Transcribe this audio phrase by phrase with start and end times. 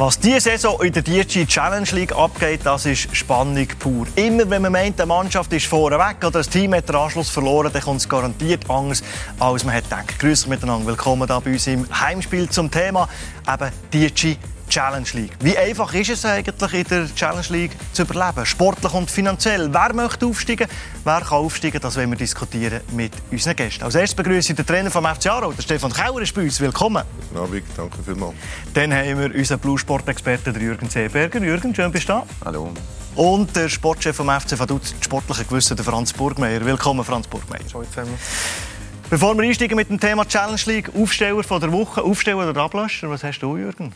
[0.00, 4.06] Was diese Saison in der DG Challenge League abgeht, das ist Spannung pur.
[4.16, 7.70] Immer wenn man meint, die Mannschaft ist vorne oder das Team hat den Anschluss verloren,
[7.70, 9.02] dann kommt es garantiert anders,
[9.38, 10.18] als man hat gedacht.
[10.18, 13.10] Grüß miteinander, willkommen hier bei uns im Heimspiel zum Thema
[13.46, 14.38] eben DG
[14.70, 15.32] Challenge League.
[15.40, 18.46] Wie einfach ist es eigentlich in der Challenge League zu überleben?
[18.46, 19.68] Sportlich und finanziell.
[19.72, 20.68] Wer möchte aufsteigen?
[21.04, 21.80] Wer kann aufsteigen?
[21.80, 23.84] Das wollen wir diskutieren mit unseren Gästen.
[23.84, 26.60] Als erstes begrüße ich den Trainer vom FC Aarau, der Stefan Kauer ist bei uns.
[26.60, 27.02] Willkommen.
[27.28, 28.34] Guten Abend, danke vielmals.
[28.72, 31.40] Dann haben wir unseren Blue-Sport-Experten Jürgen Seeberger.
[31.40, 32.26] Jürgen, schön bist du da.
[32.44, 32.72] Hallo.
[33.16, 36.64] Und der Sportchef vom FC Vaduz, das sportliche Gewissen, der Franz Burgmeier.
[36.64, 37.60] Willkommen, Franz Burgmeier.
[39.10, 43.10] Bevor wir einsteigen mit dem Thema Challenge League, Aufsteller von der Woche, Aufsteller oder Ablöscher,
[43.10, 43.92] was hast du, Jürgen?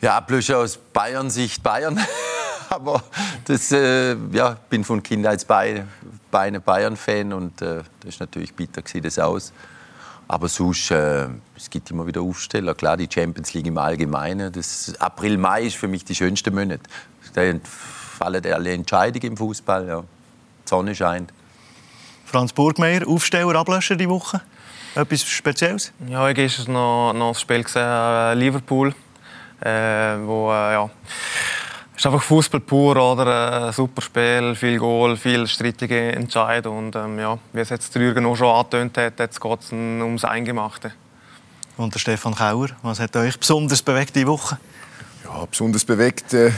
[0.00, 2.00] Ja, bloß aus Bayern-Sicht Bayern.
[2.70, 3.02] Aber
[3.44, 5.86] das, äh, ja, bin von Kindheitsbeine
[6.30, 9.52] Bayern-Fan und äh, das ist natürlich bitter, sieht das aus.
[10.28, 11.26] Aber sonst, äh,
[11.56, 12.74] es gibt immer wieder Aufsteller.
[12.74, 14.52] Klar, die Champions League im Allgemeinen.
[14.52, 16.80] Das April, Mai ist für mich die schönste Monat.
[17.34, 17.42] Da
[18.16, 19.88] fallen alle Entscheidungen im Fußball.
[19.88, 20.00] Ja.
[20.00, 21.32] Die Sonne scheint.
[22.24, 24.40] Franz Burgmeier, Aufsteller, Ablöscher die Woche?
[24.94, 25.92] Etwas Spezielles?
[26.08, 28.94] Ja, ich habe noch, noch das Spiel gesehen, äh, Liverpool
[29.60, 30.90] äh, wo, äh, ja,
[32.00, 33.66] ist einfach Fußball pur, oder?
[33.66, 36.86] Ein super Spiel, viel Goal, viel strittige Entscheidungen.
[36.86, 39.70] Und ähm, ja, wie es jetzt der Jürgen auch schon angetönt hat, jetzt geht es
[39.72, 40.92] ums Eingemachte.
[41.76, 44.58] Und der Stefan Kauer, was hat euch besonders bewegt diese Woche?
[45.24, 46.52] Ja, besonders bewegt äh,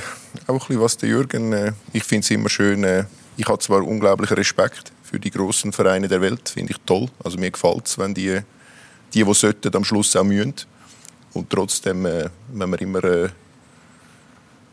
[0.47, 1.53] auch ein bisschen, was der Jürgen.
[1.53, 2.85] Äh, ich finde es immer schön.
[2.85, 3.05] Äh,
[3.37, 7.09] ich habe zwar unglaublichen Respekt für die großen Vereine der Welt, finde ich toll.
[7.25, 8.41] Also mir gefällt es, wenn die,
[9.13, 10.55] die, die sollten, am Schluss auch mühen.
[11.35, 13.29] Und trotzdem, äh, wenn man immer äh,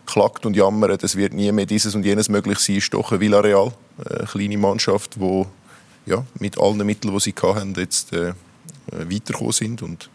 [0.06, 3.20] klagt und jammert, es wird nie mehr dieses und jenes möglich sein, ist doch ein
[3.20, 3.72] Villarreal,
[4.04, 5.46] äh, eine kleine Mannschaft, die
[6.06, 8.34] ja, mit allen Mitteln, die sie hatten, jetzt äh,
[8.92, 9.82] weitergekommen sind.
[9.82, 10.10] Und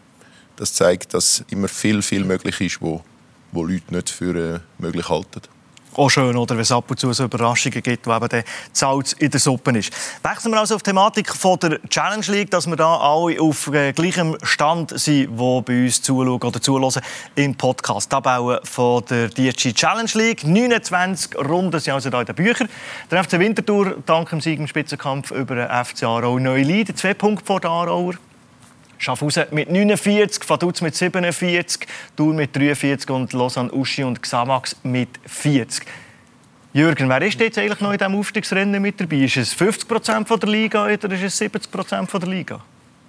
[0.55, 3.03] das zeigt, dass immer viel, viel möglich ist, wo,
[3.51, 5.41] wo Leute nicht für äh, möglich halten
[5.97, 9.13] auch schön, oder, wenn es ab und zu so Überraschungen gibt, wo eben der Salz
[9.13, 9.91] in der Suppe ist.
[10.23, 13.67] Wechseln wir also auf die Thematik von der Challenge League, dass wir da alle auf
[13.67, 17.01] äh, gleichem Stand sind, die bei uns zuschauen oder zuhören
[17.35, 18.09] im Podcast.
[18.09, 20.43] Tabelle von der DSG Challenge League.
[20.45, 22.69] 29 Runden sind also da in den Büchern.
[23.11, 26.97] Der FC Winterthur dank dem Sieg im Spitzenkampf über den FC Aarau Neulied.
[26.97, 28.15] Zwei Punkte vor der Aarauer.
[28.97, 35.09] Schaffhausen mit 49, Vaduz mit 47, Thur mit 43 und Lausanne, Uschi und Xamax mit
[35.25, 35.85] 40.
[36.73, 39.17] Jürgen, wer ist jetzt eigentlich noch in diesem Aufstiegsrennen mit dabei?
[39.17, 42.61] Ist es 50 Prozent der Liga oder ist es 70 Prozent der Liga?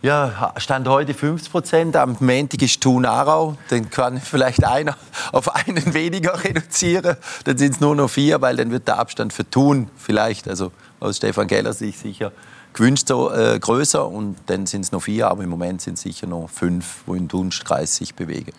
[0.02, 1.96] Ja, stand heute 50 Prozent.
[1.96, 3.56] Am Montag ist Thun Aarau.
[3.70, 4.96] Dann kann vielleicht einer
[5.32, 7.16] auf einen weniger reduzieren.
[7.44, 10.70] Dann sind es nur noch vier, weil dann wird der Abstand für Thun vielleicht, also
[11.00, 12.30] aus Stefan Keller sich sicher
[12.76, 16.02] gewünscht so äh, größer und dann sind es noch vier, aber im Moment sind es
[16.02, 18.52] sicher noch fünf, wo im Dunstkreis sich bewegen.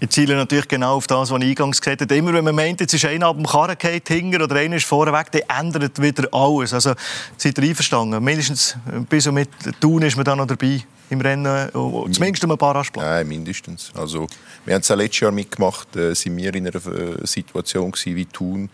[0.00, 2.14] Ich ziele natürlich genau auf das, was ich eingangs gesagt habe.
[2.14, 5.12] Immer wenn man meint, jetzt ist einer ab dem Karren gefallen, oder einer ist vorne
[5.12, 6.74] weg, dann ändert wieder alles.
[6.74, 6.92] Also
[7.38, 8.22] seid ihr einverstanden?
[8.22, 8.76] Mindestens
[9.08, 9.48] bis und mit
[9.80, 13.08] Thun ist man dann noch dabei im Rennen, oh, zumindest um ein paar Rastplätze.
[13.08, 13.92] Nein, mindestens.
[13.94, 14.26] Also,
[14.64, 18.68] wir haben es letztes Jahr mitgemacht, äh, sind wir in einer äh, Situation wie Thun,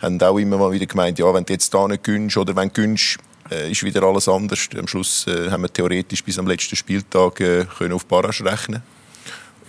[0.00, 2.68] haben auch immer mal wieder gemeint, ja, wenn du jetzt da nicht gönnst oder wenn
[2.68, 3.18] du gönnst,
[3.50, 4.68] äh, ist wieder alles anders.
[4.78, 8.82] Am Schluss äh, haben wir theoretisch bis am letzten Spieltag äh, können auf Barrage rechnen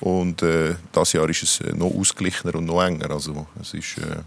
[0.01, 3.11] und äh, das Jahr ist es äh, noch ausgeglichener und noch enger.
[3.11, 4.17] Also es ist äh,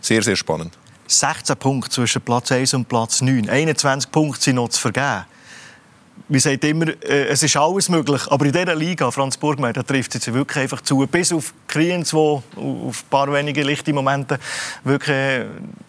[0.00, 0.76] sehr, sehr spannend.
[1.06, 3.48] 16 Punkte zwischen Platz 1 und Platz 9.
[3.48, 5.24] 21 Punkte sind noch zu vergeben
[6.28, 8.22] wir sagen immer, äh, es ist alles möglich.
[8.28, 11.06] Aber in dieser Liga, Franz Burgmeier, da trifft es wirklich einfach zu.
[11.06, 14.38] Bis auf Kriens, wo auf ein paar wenige lichte Momente
[14.84, 15.44] wirklich äh,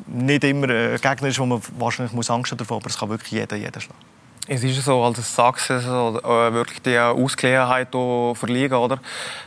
[0.07, 3.31] nicht immer ein Gegner ist, wo man wahrscheinlich muss Angst davor aber es kann wirklich
[3.31, 4.18] jeder, jeder schlagen.
[4.51, 8.99] Es ist so, als sagst also, äh, wirklich die Ausgleichheit verliegen, oder?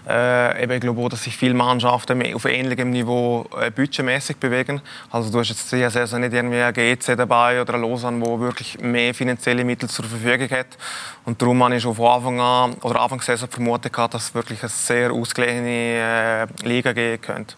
[0.09, 4.81] Äh, eben, ich glaube auch, dass sich viele Mannschaften auf ähnlichem Niveau äh, budgetmäßig bewegen.
[5.11, 8.39] Also du hast jetzt diese Saison nicht irgendwie ein GC dabei oder ein Lausanne, wo
[8.39, 10.79] wirklich mehr finanzielle Mittel zur Verfügung hat.
[11.25, 14.35] Und darum habe ich schon von Anfang an oder Anfang der Saison vermutet, dass es
[14.37, 17.57] wirklich eine sehr ausgeglichene äh, Liga geben könnte.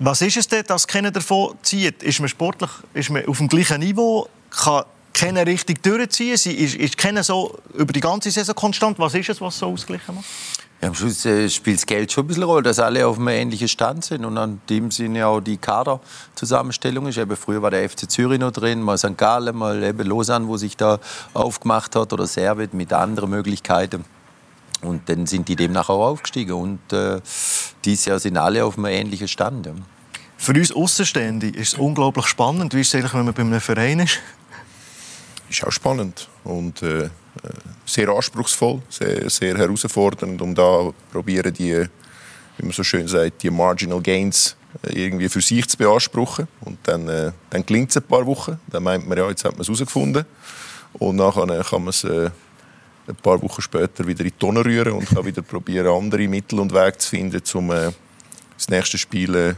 [0.00, 2.02] Was ist es denn, dass keiner davon zieht?
[2.02, 4.28] Ist man sportlich ist man auf dem gleichen Niveau?
[4.50, 4.82] Kann
[5.18, 6.36] keiner richtig durchziehen?
[6.36, 8.98] Sie ist, ist keiner so über die ganze Saison konstant?
[8.98, 10.24] Was ist es, was so ausgeglichen macht?
[10.80, 13.28] Ja, am Schluss äh, spielt das Geld schon ein bisschen Rolle, dass alle auf einem
[13.28, 14.24] ähnlichen Stand sind.
[14.24, 17.08] Und an dem sind ja auch die Kaderzusammenstellung.
[17.08, 17.18] Ist.
[17.18, 19.16] Eben früher war der FC Zürich noch drin, mal St.
[19.18, 21.00] Gallen, mal eben Lausanne, wo sich da
[21.34, 24.04] aufgemacht hat, oder Servet mit anderen Möglichkeiten.
[24.80, 26.52] Und dann sind die demnach auch aufgestiegen.
[26.52, 27.20] Und äh,
[27.84, 29.66] dieses Jahr sind alle auf einem ähnlichen Stand.
[29.66, 29.72] Ja.
[30.36, 32.72] Für uns Außenstehende ist es unglaublich spannend.
[32.72, 34.20] Wie es eigentlich, wenn man bei einem Verein ist?
[35.50, 37.08] Ist auch spannend und äh,
[37.86, 41.86] sehr anspruchsvoll, sehr, sehr herausfordernd, um da probieren die
[42.58, 46.48] wie man so schön sagt, die Marginal Gains äh, irgendwie für sich zu beanspruchen.
[46.60, 48.58] Und dann, äh, dann gelingt es ein paar Wochen.
[48.66, 50.24] Dann meint man, ja, jetzt hat man es herausgefunden.
[50.94, 52.30] Und nachher kann man es äh,
[53.06, 56.58] ein paar Wochen später wieder in die Tonne rühren und kann wieder probieren, andere Mittel
[56.60, 57.92] und Wege zu finden, um äh,
[58.56, 59.54] das nächste Spiel äh,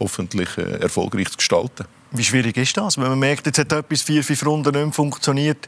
[0.00, 1.84] hoffentlich äh, erfolgreich zu gestalten.
[2.12, 4.92] Wie schwierig ist das, wenn man merkt, jetzt hat etwas vier, fünf Runden nicht mehr
[4.92, 5.66] funktioniert,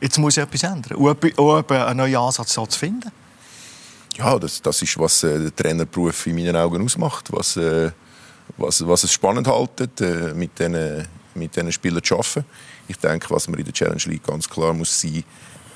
[0.00, 3.10] jetzt muss ich etwas ändern, und auch einen neuen Ansatz zu finden?
[4.16, 7.90] Ja, das, das ist, was äh, der Trainerberuf in meinen Augen ausmacht, was, äh,
[8.56, 11.06] was, was es spannend hält, äh, mit diesen
[11.36, 12.44] mit diesen Spielern zu arbeiten.
[12.88, 15.22] Ich denke, was man in der Challenge League ganz klar muss sein,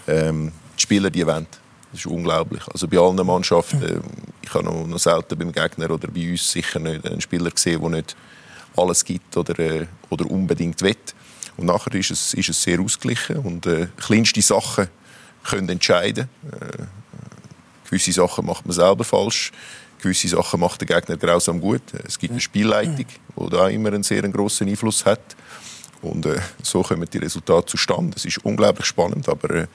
[0.09, 1.47] ähm, die Spieler, die wollen.
[1.93, 2.63] Das ist unglaublich.
[2.69, 4.01] Also bei allen Mannschaften, äh,
[4.43, 7.81] ich habe noch, noch selten beim Gegner oder bei uns sicher nicht einen Spieler gesehen,
[7.81, 8.17] der nicht
[8.77, 10.97] alles gibt oder, äh, oder unbedingt will.
[11.57, 14.89] Und nachher ist es, ist es sehr ausgeglichen und äh, kleinste Sachen
[15.45, 16.29] können entscheiden.
[16.51, 16.85] Äh,
[17.85, 19.53] gewisse Sachen macht man selber falsch,
[20.01, 21.83] gewisse Sachen macht der Gegner grausam gut.
[22.07, 25.37] Es gibt eine Spielleitung, die da immer einen sehr großen Einfluss hat.
[26.03, 28.17] Und äh, so kommen die Resultate zustande.
[28.17, 29.67] Es ist unglaublich spannend, aber äh,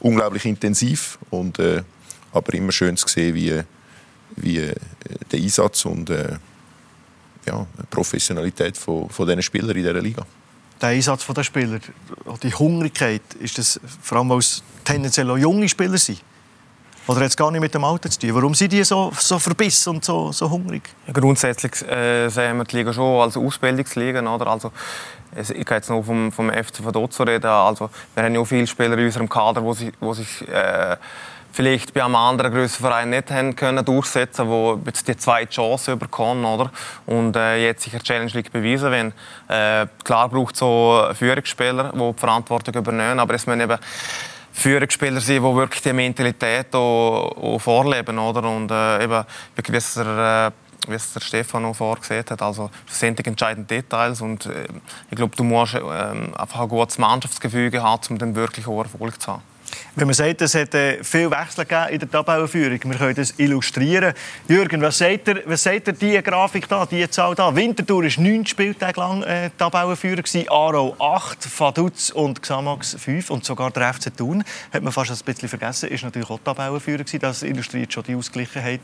[0.00, 1.82] unglaublich intensiv und äh,
[2.32, 3.60] aber immer schön zu sehen, wie,
[4.36, 4.74] wie äh,
[5.32, 6.36] der Einsatz und äh,
[7.46, 10.24] ja, die Professionalität von, von diesen Spielern in dieser Liga.
[10.80, 11.78] Der Einsatz der Spieler,
[12.42, 16.22] die Hungrigkeit, ist das vor allem, weil es tendenziell auch junge Spieler sind?
[17.06, 18.34] Oder hat es gar nicht mit dem Alter zu tun?
[18.34, 20.82] Warum sind die so, so verbissen und so, so hungrig?
[21.06, 24.20] Ja, grundsätzlich äh, sehen wir die Liga schon als Ausbildungsliga.
[24.32, 24.46] Oder?
[24.46, 24.70] Also,
[25.36, 27.46] ich kann jetzt nur vom, vom FC Vaduzzo reden.
[27.46, 30.96] Also, wir haben ja auch viele Spieler in unserem Kader, die sich, wo sich äh,
[31.52, 35.96] vielleicht bei einem anderen größeren Verein nicht haben können durchsetzen, wo jetzt die zweite Chance
[35.96, 36.70] bekommen, oder?
[37.06, 39.12] Und äh, jetzt sich Challenge League beweisen, wenn
[39.48, 43.78] äh, klar braucht so Führungsspieler, die die Verantwortung übernehmen, aber es müssen eben
[44.52, 48.48] Führungsspieler sein, die wirklich die Mentalität auch, auch vorleben, oder?
[48.48, 49.24] Und äh, eben,
[49.56, 50.52] wie es der,
[50.86, 54.46] äh, wie es der Stefan auch vorgesehen hat, also das sind die entscheidenden Details und
[54.46, 54.66] äh,
[55.10, 59.20] ich glaube, du musst äh, einfach ein gutes Mannschaftsgefüge haben, um dann wirklich auch Erfolg
[59.20, 59.49] zu haben.
[59.96, 64.14] Wenn man sagt, es hat äh, viel Wechsel in der Tabellenführung, wir können das illustrieren.
[64.48, 67.54] Jürgen, was sagt ihr, was sagt ihr die Grafik da, die Zahl da?
[67.54, 73.70] Winterthur war neun Spieltage lang äh, Tabellenführer, Aarau 8, Vaduz und Xamax 5 und sogar
[73.70, 77.04] der FC Thun, hat man fast ein bisschen vergessen, ist natürlich auch Tabellenführer.
[77.20, 78.80] Das illustriert schon die Ausgleichheit.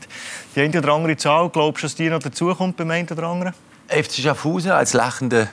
[0.55, 3.53] Die eine oder andere Zahl, glaubst du, dass die noch dazukommt beim einen oder anderen?
[3.87, 5.49] FC Schaffhausen als lachende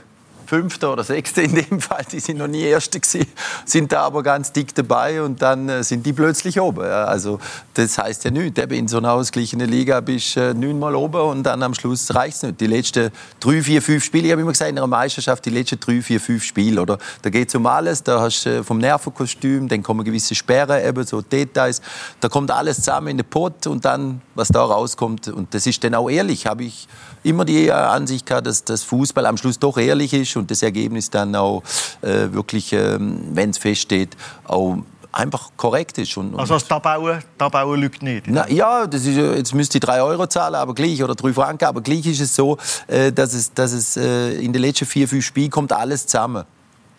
[0.46, 3.26] Fünfter oder Sechster in dem Fall, die sind noch nie Erste gewesen,
[3.64, 6.84] sind da aber ganz dick dabei und dann äh, sind die plötzlich oben.
[6.84, 7.38] Also
[7.74, 8.60] das heißt ja nichts.
[8.70, 12.36] In so einer ausgeglichenen Liga bist du äh, neunmal oben und dann am Schluss reicht
[12.36, 12.60] es nicht.
[12.60, 13.10] Die letzten
[13.40, 16.20] drei, vier, fünf Spiele, ich habe immer gesagt, in einer Meisterschaft die letzten drei, vier,
[16.20, 16.98] fünf Spiele, oder?
[17.22, 20.84] Da geht es um alles, da hast du äh, vom Nervenkostüm, dann kommen gewisse Sperren,
[20.84, 21.80] eben so Details,
[22.20, 25.82] da kommt alles zusammen in den Pott und dann, was da rauskommt, und das ist
[25.84, 26.88] dann auch ehrlich, habe ich
[27.22, 31.10] immer die Ansicht gehabt, dass das Fußball am Schluss doch ehrlich ist und das Ergebnis
[31.10, 31.62] dann auch
[32.02, 34.78] äh, wirklich, äh, wenn es feststeht, auch
[35.14, 36.16] einfach korrekt ist.
[36.16, 38.26] Und, und also das Tabellen, Tabellen lügt nicht?
[38.28, 41.64] Na, ja, das ist, jetzt müsste ich drei Euro zahlen, aber gleich, oder drei Franken,
[41.64, 45.08] aber gleich ist es so, äh, dass es, dass es äh, in den letzten vier,
[45.08, 46.44] fünf Spielen kommt alles zusammen.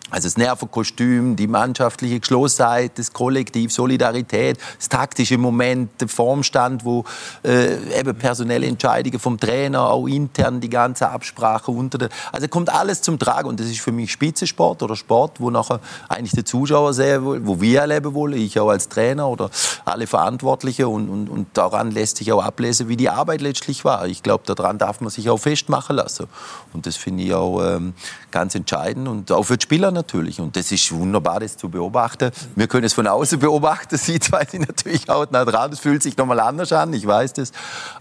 [0.08, 7.04] Also das Nervenkostüm, die mannschaftliche Geschlossenheit, das Kollektiv, Solidarität, das taktische Moment, der Formstand, wo
[7.42, 12.72] äh, eben personelle Entscheidungen vom Trainer, auch intern die ganze Absprache unter der, also kommt
[12.72, 16.44] alles zum Tragen und das ist für mich Spitzensport oder Sport, wo nachher eigentlich der
[16.44, 19.50] Zuschauer sehen will, wo wir erleben wollen, ich auch als Trainer oder
[19.84, 24.06] alle Verantwortliche und, und, und daran lässt sich auch ablesen, wie die Arbeit letztlich war.
[24.06, 26.28] Ich glaube, daran darf man sich auch festmachen lassen
[26.72, 27.94] und das finde ich auch ähm,
[28.36, 30.42] ganz entscheidend und auch für die Spieler natürlich.
[30.42, 32.30] Und das ist wunderbar, das zu beobachten.
[32.54, 35.70] Wir können es von außen beobachten, Sie zwei sind natürlich auch nah dran.
[35.70, 37.52] Das fühlt sich nochmal anders an, ich weiß das.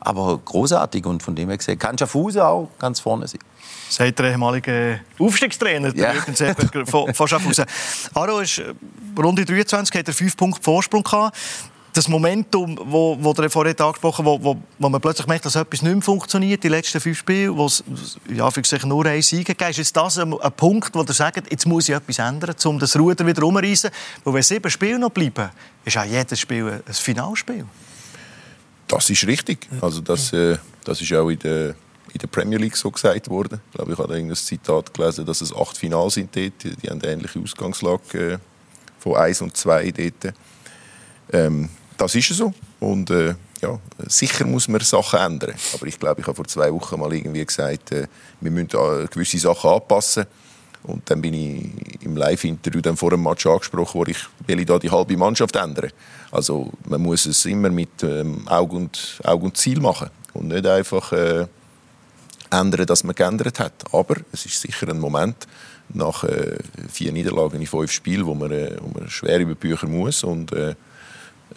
[0.02, 3.40] Aber großartig und von dem her gesehen kann Schaffhausen auch ganz vorne sein.
[3.88, 6.12] Sagt der ehemalige Aufstiegstrainer, ja.
[6.86, 7.64] von, von Schaffhausen.
[8.14, 8.74] Aro ist äh,
[9.18, 11.38] Runde 23, hat er fünf Punkte Vorsprung gehabt
[11.96, 15.82] das Momentum, wo, wo der vorhin angesprochen wo, wo, wo man plötzlich merkt, dass etwas
[15.82, 17.84] nicht mehr funktioniert, die letzten fünf Spiele, wo es
[18.30, 21.14] ja, für sich nur ein Sieg gegeben ist, ist das ein, ein Punkt, wo ihr
[21.14, 23.90] sagt, jetzt muss ich etwas ändern, um das Ruder wieder umzureißen.
[24.24, 25.50] Weil wenn sieben Spiele noch bleiben,
[25.86, 27.66] ist auch jedes Spiel ein Finalspiel.
[28.88, 29.68] Das ist richtig.
[29.82, 31.70] Also das, äh, das ist auch in der,
[32.14, 33.62] in der Premier League so gesagt worden.
[33.72, 36.64] Ich glaube, ich habe ein Zitat gelesen, dass es acht Finals sind dort.
[36.64, 38.38] Die, die haben eine ähnliche Ausgangslage äh,
[39.00, 40.36] von 1 und 2 dort.
[41.32, 42.54] Ähm, das ist so.
[42.80, 45.56] Und äh, ja, sicher muss man Sachen ändern.
[45.74, 48.08] Aber ich glaube, ich habe vor zwei Wochen mal irgendwie gesagt, äh,
[48.42, 48.70] wir müssen
[49.10, 50.26] gewisse Sachen anpassen.
[50.84, 54.78] Und dann bin ich im Live-Interview vor dem Match angesprochen, wo ich will ich da
[54.78, 55.92] die halbe Mannschaft ändern.
[56.32, 60.68] Also man muss es immer mit ähm, Auge, und, Auge und Ziel machen und nicht
[60.68, 61.48] einfach äh,
[62.52, 63.74] ändern, dass man geändert hat.
[63.92, 65.48] Aber es ist sicher ein Moment
[65.90, 66.58] nach äh,
[66.92, 70.52] vier Niederlagen in fünf Spielen, wo man, äh, wo man schwer über Bücher muss und
[70.52, 70.76] äh,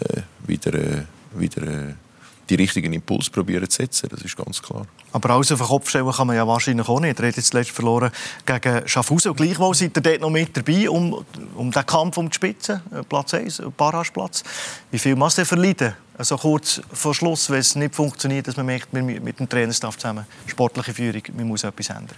[0.00, 1.04] äh wieder, äh,
[1.34, 1.94] wieder äh,
[2.48, 4.08] die richtigen Impuls probieren zu setzen.
[4.10, 4.86] Das ist ganz klar.
[5.12, 7.20] Aber alles auf den Kopf stellen kann man ja wahrscheinlich auch nicht.
[7.20, 8.10] Er hat jetzt zuletzt verloren
[8.46, 9.34] gegen Schaffhausen.
[9.34, 13.02] Gleichwohl seid ihr dort noch mit dabei, um, um den Kampf um die Spitze, äh,
[13.02, 14.42] Platz 1, Barrageplatz.
[14.90, 15.94] Wie viel muss er verleiden?
[16.16, 20.26] Also kurz vor Schluss, wenn es nicht funktioniert, dass man merkt, mit dem Trainerstaff zusammen,
[20.46, 22.16] sportliche Führung, man muss etwas ändern.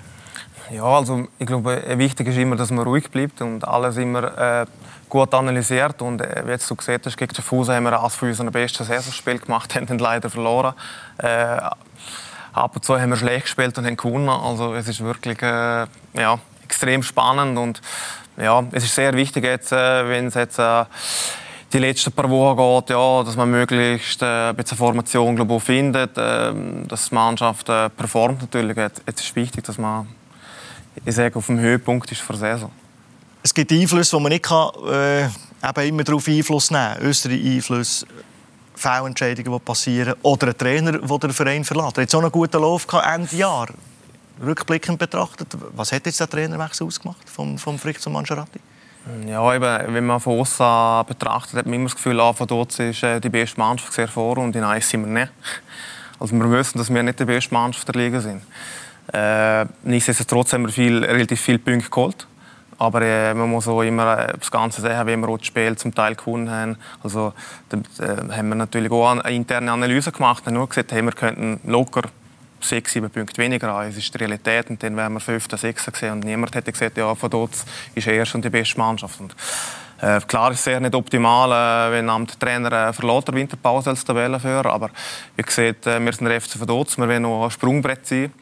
[0.72, 4.66] Ja, also ich glaube, wichtig ist immer, dass man ruhig bleibt und alles immer äh,
[5.08, 6.00] gut analysiert.
[6.00, 8.84] Und äh, wie jetzt du gesehen hast, gegen Schaffhausen haben wir eines von unseren besten
[8.84, 10.74] Saisonspiel gemacht, haben dann leider verloren.
[11.18, 11.58] Äh,
[12.52, 14.28] ab und zu haben wir schlecht gespielt und haben gewonnen.
[14.28, 17.80] Also es ist wirklich äh, ja, extrem spannend und
[18.36, 20.84] ja, es ist sehr wichtig jetzt, äh, wenn es jetzt äh,
[21.72, 26.16] die letzten paar Wochen geht, ja, dass man möglichst äh, ein bisschen Formation glaube findet,
[26.16, 26.52] äh,
[26.86, 28.76] dass die Mannschaft äh, performt natürlich.
[28.76, 30.06] Jetzt, jetzt ist wichtig, dass man
[31.04, 32.70] ich sage, auf dem Höhepunkt ist für Saison.
[33.42, 37.06] Es gibt Einflüsse, die man nicht kann, äh, eben immer darauf Einfluss nehmen kann.
[37.06, 38.06] Äußere Einflüsse,
[38.74, 40.14] Fehlentscheidungen, die passieren.
[40.22, 41.96] Oder ein Trainer, der den Verein verlässt.
[41.96, 43.68] Er hat so einen guten Lauf gehabt, Ende Jahr.
[44.42, 48.58] Rückblickend betrachtet, was hat jetzt der Trainerwechsel ausgemacht vom, vom Frick zum Mangiarati?
[49.26, 52.78] Ja, eben, wenn man von außen betrachtet, hat man immer das Gefühl, ah, von dort
[52.78, 55.32] ist äh, die beste Mannschaft sehr vor und in eins sind wir nicht.
[56.18, 58.42] Also wir wissen, dass wir nicht die beste Mannschaft der Liga sind.
[59.12, 62.26] Äh, nichtsdestotrotz haben wir viel, relativ viele Punkte geholt.
[62.78, 65.76] Aber äh, man muss auch immer äh, das Ganze sehen, wie wir auch das Spiel
[65.76, 66.76] zum Teil gewonnen haben.
[67.02, 67.34] Also,
[67.68, 71.12] da äh, haben wir natürlich auch eine interne Analyse gemacht und nur gesagt, hey, wir
[71.12, 72.02] könnten locker
[72.60, 73.88] sechs, sieben Punkte weniger haben.
[73.88, 74.70] Es ist die Realität.
[74.70, 76.12] Und dann wären wir fünfter, sechster gesehen.
[76.12, 77.52] Und niemand hätte gesagt, ja, von dort
[77.94, 79.20] ist er schon die beste Mannschaft.
[79.20, 79.34] Und,
[80.00, 81.50] äh, klar ist es sehr nicht optimal,
[81.90, 84.72] äh, wenn am Trainer äh, verlässt der Winterpause als Tabellenführer.
[84.72, 84.88] Aber
[85.36, 86.96] wie gesagt, äh, wir sind der FC dort.
[86.96, 88.32] Wir wollen noch ein Sprungbrett sein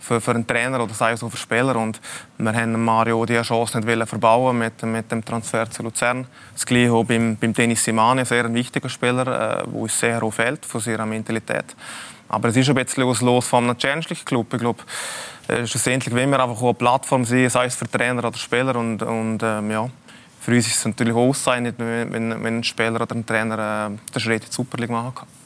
[0.00, 1.76] für, für einen Trainer oder sei es auch für Spieler.
[1.76, 2.00] Und
[2.38, 6.26] wir haben Mario die Chance nicht verbauen mit, mit dem Transfer zu Luzern.
[6.52, 10.64] Das gleiche auch beim, beim Dennis Simani, sehr ein wichtiger Spieler, äh, uns sehr auffällt
[10.64, 11.76] von seiner Mentalität.
[12.28, 14.54] Aber es ist ein bisschen was los von einem Challenge Club.
[14.54, 14.82] Ich glaube,
[15.48, 18.74] äh, schlussendlich wollen wir einfach eine Plattform sein, sei es für Trainer oder Spieler.
[18.76, 19.88] Und, und ähm, ja,
[20.40, 24.12] für uns ist es natürlich auch auszeichnet, wenn, wenn ein Spieler oder ein Trainer äh,
[24.14, 25.41] den Schritt in die Super League machen kann.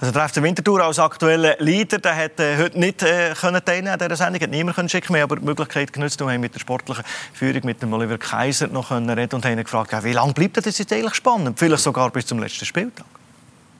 [0.00, 3.88] Also der FC Winterthur als aktueller Leader, der hat äh, heute nicht äh, können teilnehmen
[3.88, 6.54] an dieser Sendung, hat niemand können schicken, wir aber die Möglichkeit genutzt, wir haben mit
[6.54, 7.02] der sportlichen
[7.34, 10.78] Führung, mit dem Oliver Kaiser noch können reden und haben gefragt, wie lange bleibt das
[10.78, 11.58] jetzt eigentlich spannend?
[11.58, 13.06] Vielleicht sogar bis zum letzten Spieltag.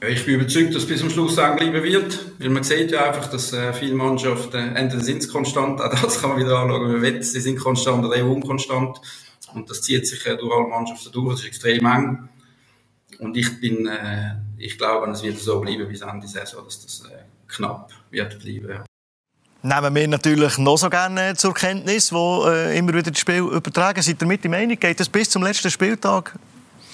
[0.01, 2.19] Ich bin überzeugt, dass es bis zum Schluss eng bleiben wird.
[2.39, 5.89] Weil man sieht ja einfach, dass äh, viele Mannschaften, äh, entweder sind sie konstant, auch
[6.01, 8.99] das kann man wieder anschauen, man will, sie sind konstant oder eben unkonstant.
[9.53, 12.29] Und das zieht sich äh, durch alle Mannschaften durch, das ist extrem eng.
[13.19, 17.03] Und ich bin, äh, ich glaube, es wird so bleiben bis Ende Saison, dass das
[17.05, 18.69] äh, knapp wird bleiben.
[18.69, 18.85] Ja.
[19.61, 24.01] Nehmen wir natürlich noch so gerne zur Kenntnis, wo äh, immer wieder das Spiel übertragen.
[24.01, 26.33] Seid ihr mit der Meinung, geht das bis zum letzten Spieltag,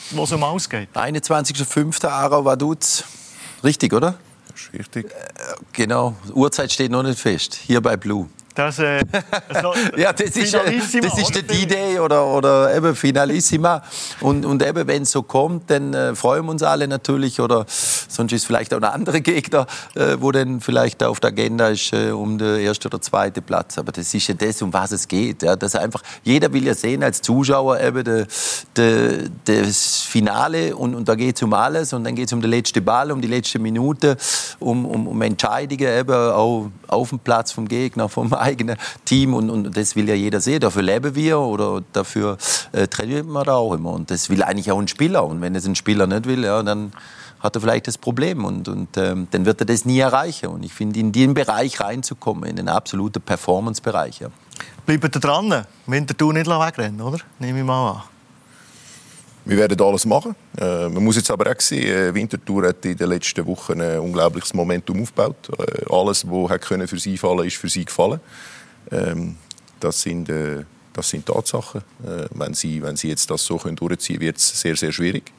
[0.09, 0.89] wo es um ausgeht?
[0.95, 2.07] 21.05.
[2.07, 3.03] Aarau Vaduz.
[3.63, 4.17] Richtig, oder?
[4.47, 5.11] Das ist richtig.
[5.11, 6.15] Äh, genau.
[6.33, 7.53] Uhrzeit steht noch nicht fest.
[7.53, 8.27] Hier bei Blue.
[8.55, 9.01] Das, äh,
[9.61, 13.83] so ja, das ist, das ist der D-Day oder, oder eben Finalissima.
[14.21, 17.41] Und, und eben, wenn es so kommt, dann äh, freuen wir uns alle natürlich.
[17.41, 21.67] Oder sonst ist vielleicht auch ein anderer Gegner, äh, wo dann vielleicht auf der Agenda
[21.67, 23.77] ist äh, um den ersten oder zweiten Platz.
[23.77, 25.43] Aber das ist ja das, um was es geht.
[25.43, 25.57] Ja.
[25.57, 28.25] Das einfach, jeder will ja sehen als Zuschauer eben de,
[28.77, 31.91] de, das Finale und, und da geht es um alles.
[31.91, 34.15] Und dann geht es um den letzten Ball, um die letzte Minute,
[34.59, 39.49] um, um, um Entscheidungen eben auch auf dem Platz vom Gegner, vom eigenen Team und,
[39.49, 40.59] und das will ja jeder sehen.
[40.59, 42.37] Dafür leben wir oder dafür
[42.71, 43.91] äh, trainieren wir da auch immer.
[43.91, 45.25] Und das will eigentlich auch ein Spieler.
[45.25, 46.91] Und wenn es ein Spieler nicht will, ja, dann
[47.39, 50.47] hat er vielleicht das Problem und, und ähm, dann wird er das nie erreichen.
[50.47, 54.19] Und ich finde, in den Bereich reinzukommen, in den absoluten Performance-Bereich.
[54.19, 54.29] Ja.
[54.85, 57.19] Bleibt ihr dran, Winterthur nicht wegrennen, oder?
[57.39, 58.14] Nehme ich mal an.
[59.47, 60.35] Wir werden alles machen.
[60.57, 63.99] Äh, man muss jetzt aber auch sehen, äh, Winterthur hat in den letzten Wochen ein
[63.99, 65.49] unglaubliches Momentum aufgebaut.
[65.59, 68.19] Äh, alles, was für sie fallen ist für sie gefallen.
[68.91, 69.35] Ähm,
[69.79, 71.81] das sind, äh, das sind Tatsachen.
[72.03, 74.91] Äh, wenn, sie, wenn sie jetzt das so können durchziehen können, wird es sehr, sehr
[74.91, 75.31] schwierig.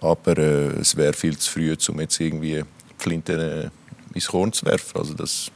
[0.00, 2.62] Aber äh, es wäre viel zu früh, um jetzt irgendwie
[2.98, 3.68] Flinten
[4.14, 4.96] ins Korn zu werfen.
[4.96, 5.50] Also das,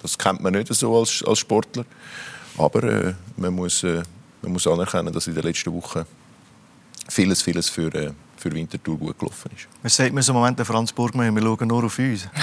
[0.00, 1.84] das kennt man nicht so als, als Sportler.
[2.56, 6.06] Aber man, muss, man muss anerkennen, dass in den letzten Wochen
[7.08, 9.68] vieles, vieles für, äh, für Winterthur gut gelaufen ist.
[9.82, 11.34] Was sagt mir so im Moment der Franz Burgmann?
[11.34, 12.28] Wir schauen nur auf uns.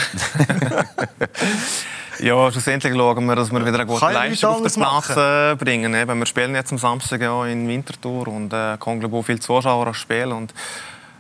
[2.22, 5.56] Ja, schlussendlich schauen wir, dass wir wieder eine gute Kann Leistung auf den Platz äh,
[5.56, 5.96] bringen.
[5.96, 9.40] Eben, wir spielen jetzt am Samstag ja in Winterthur und äh, kommen glaube ich, viele
[9.40, 10.28] Zuschauer ans Spiel.
[10.28, 10.54] Und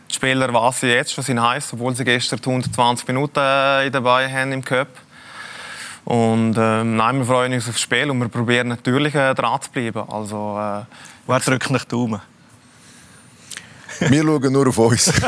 [0.09, 4.51] die Spieler wissen jetzt schon, sind heiß, obwohl sie gestern 120 Minuten äh, dabei haben
[4.51, 4.89] im Cup.
[6.05, 9.71] Und ähm, nein, wir freuen uns aufs Spiel und wir probieren natürlich äh, dran zu
[9.71, 10.07] bleiben.
[10.07, 10.85] Also, äh,
[11.25, 12.21] Wer drückt nicht die Daumen?
[14.09, 15.11] Wir schauen nur auf uns.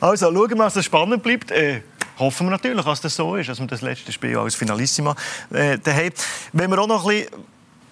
[0.00, 1.50] also, schauen wir, dass es spannend bleibt.
[1.50, 1.82] Äh,
[2.18, 5.14] hoffen wir natürlich, dass das so ist, dass wir das letzte Spiel als Finalissima
[5.50, 6.12] äh, daheim.
[6.52, 7.44] Wenn wir auch noch ein bisschen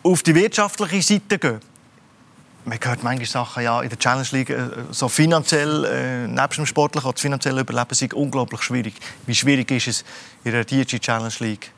[0.02, 1.60] auf die wirtschaftliche Seite gehen,
[2.64, 6.66] man hört manche Sachen ja in der Challenge League äh, so finanziell äh, nebst dem
[6.66, 8.94] sportlichen das finanzielle Überleben sei unglaublich schwierig.
[9.26, 10.04] Wie schwierig ist es
[10.44, 11.72] in der DG Challenge League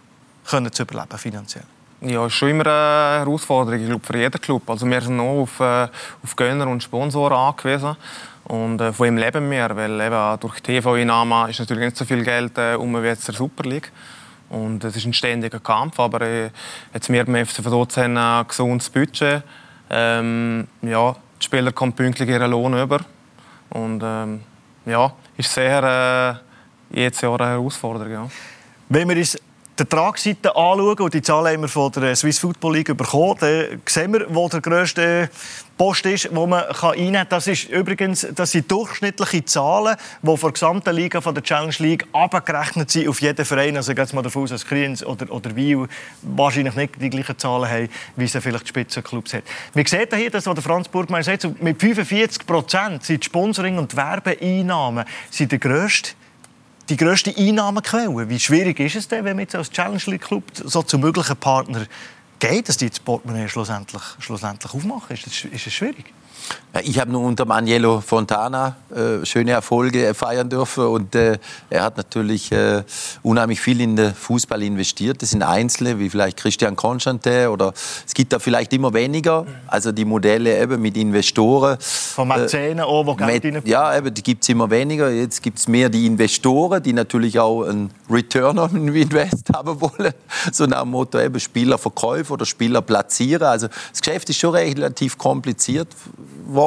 [0.45, 1.65] können zu überleben finanziell?
[2.03, 4.69] Ja, ist schon immer eine Herausforderung ich glaube, für jeden Club.
[4.69, 5.89] Also wir sind noch auf, äh,
[6.23, 7.97] auf Gönner und Sponsoren angewiesen.
[8.45, 12.23] Und äh, von ihm leben wir, weil eben durch TV-Einnahmen ist natürlich nicht so viel
[12.23, 13.91] Geld äh, um wie jetzt der Super League.
[14.51, 16.51] Und es ist ein ständiger Kampf, aber äh,
[16.93, 19.43] jetzt wir beim FC Verdotsen ein gesundes Budget.
[19.89, 23.01] Ähm, ja, die Spieler kommen pünktlich ihren Lohn über.
[23.71, 24.43] Und ähm,
[24.85, 26.43] ja, ist sehr
[26.93, 28.13] äh, jedes Jahr eine Herausforderung.
[28.13, 28.29] Ja.
[28.89, 29.37] Wenn wir uns
[29.79, 33.83] die Tragseite anschauen, und die Zahlen haben wir von der Swiss Football League bekommen, dann
[33.87, 35.29] sehen wir, wo der grösste
[35.77, 37.27] Post ist, den man einnehmen kann.
[37.29, 41.75] Das, ist übrigens, das sind durchschnittliche Zahlen, die von der gesamten Liga, von der Challenge
[41.79, 43.77] League, abgerechnet sind auf jeden Verein.
[43.77, 45.87] Also geht mal davon aus, dass Kriens oder, oder Wiel
[46.23, 49.43] wahrscheinlich nicht die gleichen Zahlen haben, wie es vielleicht die Spitzenclubs hat.
[49.75, 53.79] Wir sehen hier, dass, was der Franz Burgmeier sagt, mit 45 Prozent sind die Sponsoring-
[53.79, 56.13] und Werbeeinnahmen sind der grösste
[56.89, 58.29] die grösste Einnahmequelle.
[58.29, 61.37] Wie schwierig ist es denn, wenn man jetzt als Challenge League Club so zu möglichen
[61.37, 61.87] Partner
[62.39, 65.17] geht, dass die das Portemonnaie schlussendlich, schlussendlich aufmachen?
[65.17, 66.13] Ist ist schwierig?
[66.83, 71.39] Ich habe nur unter Agnello Fontana äh, schöne Erfolge feiern dürfen und äh,
[71.71, 72.83] er hat natürlich äh,
[73.23, 75.23] unheimlich viel in den Fußball investiert.
[75.23, 77.73] Das sind Einzelne, wie vielleicht Christian Constantin oder
[78.07, 79.47] es gibt da vielleicht immer weniger.
[79.67, 81.79] Also die Modelle eben mit Investoren.
[81.81, 82.29] Von
[83.17, 85.11] Geld mit, Ja, eben, die gibt es immer weniger.
[85.11, 90.13] Jetzt gibt es mehr die Investoren, die natürlich auch einen Return on Invest haben wollen.
[90.53, 93.45] So nach dem Motto eben Spieler verkaufen oder Spieler platzieren.
[93.45, 95.89] Also das Geschäft ist schon relativ kompliziert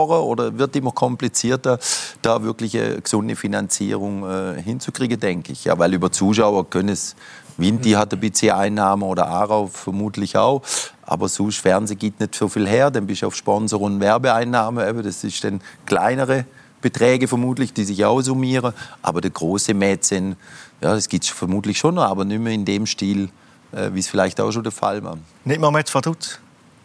[0.07, 1.79] geworden oder wird immer komplizierter,
[2.21, 5.65] da wirklich eine gesunde Finanzierung äh, hinzukriegen, denke ich.
[5.65, 7.15] Ja, weil über Zuschauer können es
[7.59, 10.61] Vinti hat ein bisschen Einnahmen oder Arau vermutlich auch.
[11.03, 12.89] Aber sonst Fernsehen gibt nicht so viel her.
[12.89, 15.03] Dann bist du auf Sponsor- und Werbeeinnahmen.
[15.03, 16.45] Das ist dann kleinere
[16.81, 18.73] Beträge vermutlich, die sich auch summieren.
[19.01, 20.37] Aber der große Mäzen,
[20.81, 23.29] ja, das gibt es vermutlich schon noch, aber nicht mehr in dem Stil,
[23.73, 25.17] äh, wie es vielleicht auch schon der Fall war.
[25.43, 26.39] Nicht mal mit Vaduz?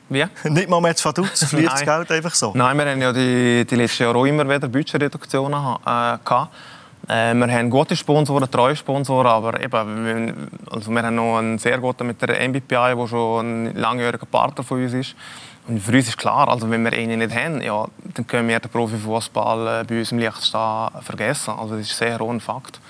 [0.08, 0.24] Wie?
[0.50, 2.52] Nicht mal mehr zu Vaduz, verliert das Geld einfach so?
[2.54, 6.54] Nein, wir haben ja die, die letzten Jahre auch immer wieder Budgetreduktionen äh, gehabt.
[7.08, 11.78] Äh, wir haben gute Sponsoren, treue Sponsoren, aber eben, also wir haben noch einen sehr
[11.78, 15.14] guten mit der MBPI, der schon ein langjähriger Partner von uns ist.
[15.66, 18.60] Und für uns ist klar, also wenn wir ihn nicht haben, ja, dann können wir
[18.60, 21.54] den Profifußball äh, bei uns im Lichtstehen vergessen.
[21.58, 22.80] Also das ist sehr ein Fakt.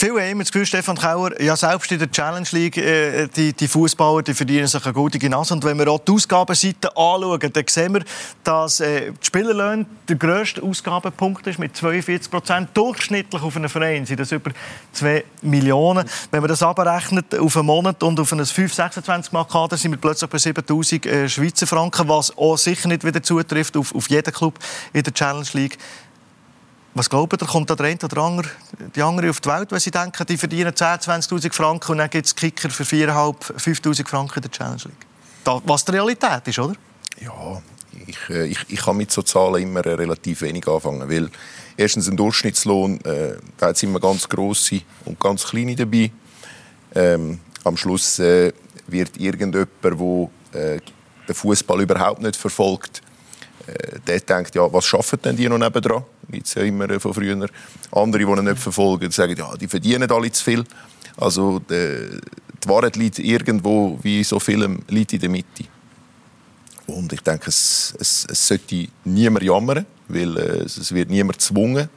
[0.00, 3.66] Viele haben das Gefühl, Stefan Kauer, ja, selbst in der Challenge League, äh, die, die
[3.66, 5.54] Fußballer die verdienen sich eine gute Nase.
[5.54, 8.04] Und wenn wir auch die Ausgabenseite anschauen, dann sehen wir,
[8.44, 12.68] dass äh, die Spielerlöhne der grösste Ausgabenpunkt ist mit 42 Prozent.
[12.74, 14.52] Durchschnittlich auf einen Verein sind das über
[14.92, 16.08] 2 Millionen.
[16.30, 19.98] Wenn man das abrechnet auf einen Monat und auf ein 5-26 Mal Kader, sind wir
[19.98, 24.32] plötzlich bei 7000 äh, Schweizer Franken, was auch sicher nicht wieder zutrifft auf, auf jeden
[24.32, 24.60] Club
[24.92, 25.76] in der Challenge League.
[26.94, 28.48] Was glaubt ihr, kommt da der eine oder andere,
[28.94, 32.10] die andere auf die Welt, wenn sie denken, die verdienen 10.000, 20.000 Franken und dann
[32.10, 35.06] gibt es Kicker für 4.500, 5.000 Franken in der Challenge League?
[35.44, 36.74] Das, was die Realität ist, oder?
[37.20, 37.62] Ja,
[38.06, 41.30] ich, äh, ich, ich kann mit so Zahlen immer äh, relativ wenig anfangen, weil
[41.76, 46.10] erstens ein Durchschnittslohn, äh, da sind immer ganz grosse und ganz kleine dabei.
[46.94, 48.52] Ähm, am Schluss äh,
[48.86, 50.80] wird irgendjemand, der äh,
[51.28, 53.02] den Fußball überhaupt nicht verfolgt,
[53.66, 56.04] äh, der denkt, ja, was schaffen denn die noch nebendran?
[56.30, 57.48] Gibt es ja immer äh, von früher.
[57.92, 60.64] Andere, die ihn nicht verfolgen, sagen, ja, die verdienen alle zu viel.
[61.16, 62.20] Also die,
[62.62, 65.64] die Wahrheit liegt irgendwo, wie so vielem, liegt in der Mitte.
[66.86, 71.88] Und ich denke, es, es, es sollte niemand jammern, weil äh, es wird niemand gezwungen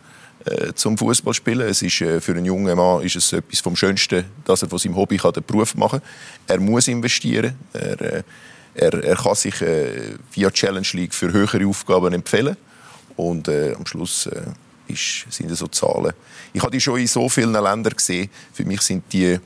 [0.45, 1.67] äh, zum Fußball spielen.
[1.67, 4.79] Es ist äh, für einen jungen Mann ist es etwas vom Schönsten, dass er von
[4.79, 6.09] seinem Hobby kann den Beruf machen kann.
[6.47, 7.55] Er muss investieren.
[7.73, 8.23] Er, äh,
[8.73, 12.57] er, er kann sich äh, via Challenge League für höhere Aufgaben empfehlen.
[13.21, 14.41] Und äh, am Schluss äh,
[14.87, 16.13] ist, sind es so Zahlen.
[16.53, 18.29] Ich habe die schon in so vielen Ländern gesehen.
[18.51, 19.39] Für mich sind die,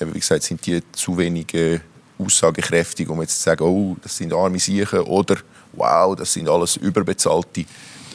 [0.00, 1.80] wie gesagt, sind die zu wenig äh,
[2.18, 5.36] aussagekräftig, um jetzt zu sagen, oh, das sind arme Siechen oder
[5.72, 7.64] wow, das sind alles Überbezahlte.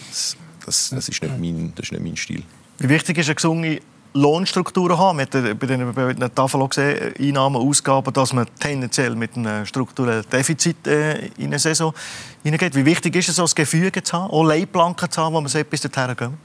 [0.09, 2.43] Das, das, das, ist, nicht mein, das ist nicht mein Stil.
[2.79, 3.79] Wie wichtig ist eine gesunde
[4.15, 5.19] Lohnstrukturen haben.
[5.19, 9.65] Wir haben bei den, bei den Tafel gesehen, Einnahmen, Ausgaben, dass man tendenziell mit einem
[9.65, 11.93] strukturellen Defizit äh, in eine Saison
[12.41, 12.75] hineingeht.
[12.75, 15.69] Wie wichtig ist es, ein Gefüge zu haben, auch Leitplanken zu haben, wo man sagt,
[15.69, 16.37] bis dorthin gehen?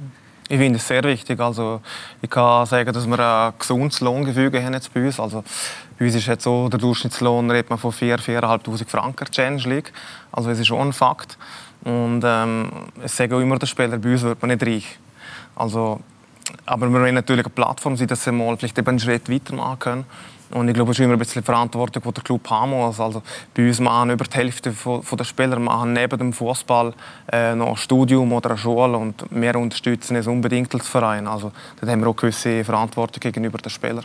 [0.49, 1.39] Ich finde es sehr wichtig.
[1.39, 1.81] Also,
[2.21, 5.21] ich kann sagen, dass wir ein gesundes Lohngefüge haben jetzt bei uns.
[5.21, 5.45] Also,
[5.97, 9.93] bei uns ist jetzt so, der Durchschnittslohn redet man von 4.000, 4.500 Franken Challenge League.
[10.33, 11.39] Also es ist schon ein Fakt.
[11.85, 12.69] Und ähm,
[13.05, 14.99] ich sage auch immer den Spieler, bei uns wird man nicht reich.
[15.55, 16.01] Also,
[16.67, 19.79] aber wir wollen natürlich eine Plattform sein, dass sie mal vielleicht eben einen Schritt weitermachen
[19.79, 20.05] können.
[20.51, 22.99] Und ich glaube, es ist immer ein bisschen die Verantwortung, die der Club haben muss.
[22.99, 23.23] Also
[23.55, 26.93] bei uns machen über die Hälfte der Spieler machen neben dem Fußball
[27.31, 31.29] äh, noch ein Studium oder eine Schule und wir unterstützen es unbedingt als Verein.
[31.29, 34.05] Also da haben wir auch gewisse Verantwortung gegenüber den Spielern.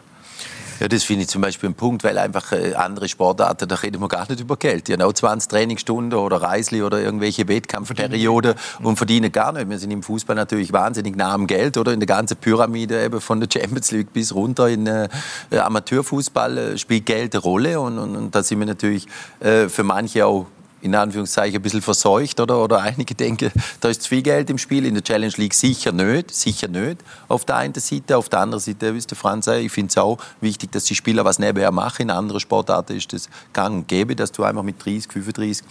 [0.79, 4.01] Ja, das finde ich zum Beispiel ein Punkt, weil einfach äh, andere Sportarten, da reden
[4.01, 4.88] wir gar nicht über Geld.
[4.88, 9.69] Die haben auch 20 Trainingsstunden oder Reisli oder irgendwelche Wettkampfperioden und verdienen gar nicht.
[9.69, 13.21] Wir sind im Fußball natürlich wahnsinnig nah am Geld oder in der ganzen Pyramide eben
[13.21, 15.07] von der Champions League bis runter in äh,
[15.51, 19.07] Amateurfußball äh, spielt Geld eine Rolle und, und, und da sind wir natürlich
[19.39, 20.47] äh, für manche auch
[20.86, 24.60] in Anführungszeichen ein bisschen verseucht oder, oder einige denken, da ist zu viel Geld im
[24.60, 24.86] Spiel.
[24.86, 28.15] In der Challenge League sicher nicht, sicher nicht auf der einen Seite.
[28.15, 30.84] Auf der anderen Seite, wie es der Franz sagt, ich finde es auch wichtig, dass
[30.86, 32.04] die Spieler was nebenher machen.
[32.04, 35.63] In anderen Sportarten ist das gang und gäbe, dass du einfach mit 30, 35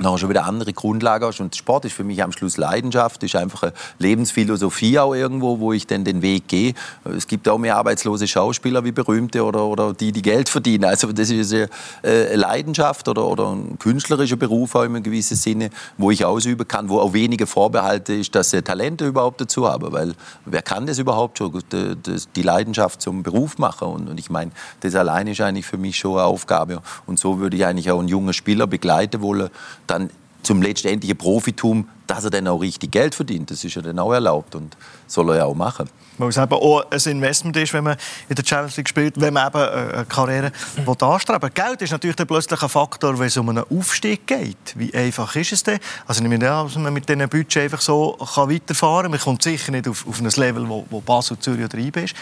[0.00, 1.40] noch schon wieder andere Grundlagen hast.
[1.40, 5.72] Und Sport ist für mich am Schluss Leidenschaft, ist einfach eine Lebensphilosophie auch irgendwo, wo
[5.72, 6.74] ich dann den Weg gehe.
[7.16, 10.84] Es gibt auch mehr arbeitslose Schauspieler wie berühmte oder, oder die, die Geld verdienen.
[10.84, 16.10] Also das ist eine Leidenschaft oder, oder ein künstlerischer Beruf auch in gewissen Sinne, wo
[16.10, 19.92] ich ausüben kann, wo auch wenige Vorbehalte ist, dass sie Talente überhaupt dazu haben.
[19.92, 23.88] Weil wer kann das überhaupt schon, die Leidenschaft zum Beruf machen?
[23.88, 26.82] Und, ich meine, das alleine ist eigentlich für mich schon eine Aufgabe.
[27.06, 29.50] Und so würde ich eigentlich auch einen jungen Spieler begleiten wollen,
[29.90, 30.10] dann
[30.42, 33.50] zum letztendlichen Profitum, dass er dann auch richtig Geld verdient.
[33.50, 35.90] Das ist ja dann auch erlaubt und soll er ja auch machen.
[36.16, 37.96] Weil es eben auch ein Investment ist, wenn man
[38.28, 40.52] in der Challenge League spielt, wenn man eben eine Karriere
[41.00, 44.74] anstreben Geld ist natürlich dann plötzlich ein Faktor, wenn es um einen Aufstieg geht.
[44.74, 45.78] Wie einfach ist es denn?
[46.06, 49.10] Also ich meine, dass man mit diesem Budget einfach so kann weiterfahren kann.
[49.10, 52.14] Man kommt sicher nicht auf, auf ein Level, wo, wo Basel, Zürich oder IB ist.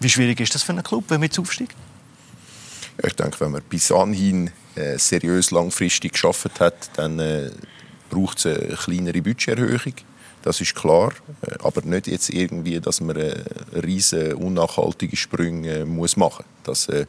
[0.00, 1.76] Wie schwierig ist das für einen Club, wenn man jetzt aufsteigt?
[3.02, 7.50] Ich denke, wenn man bis anhin äh, seriös langfristig geschafft hat, dann äh,
[8.08, 9.94] braucht es eine kleinere Budgeterhöhung.
[10.42, 11.12] Das ist klar,
[11.42, 13.42] äh, aber nicht jetzt irgendwie, dass man äh,
[13.74, 16.44] riesige unnachhaltige Sprünge äh, muss machen.
[16.64, 17.06] Das, äh, äh,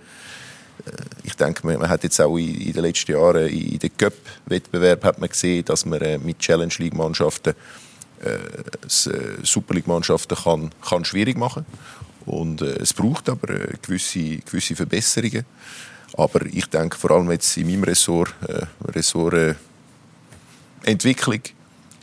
[1.24, 5.30] ich denke, man, hat jetzt auch in, den letzten Jahren in den Cup-Wettbewerb hat man
[5.30, 7.54] gesehen, dass man äh, mit Challenge League-Mannschaften
[8.88, 11.66] Super League-Mannschaften kann, kann schwierig machen
[12.28, 13.48] und es braucht aber
[13.82, 15.44] gewisse, gewisse Verbesserungen.
[16.14, 19.56] Aber ich denke vor allem jetzt in meinem Ressort, äh, Ressort äh,
[20.84, 21.42] Entwicklung,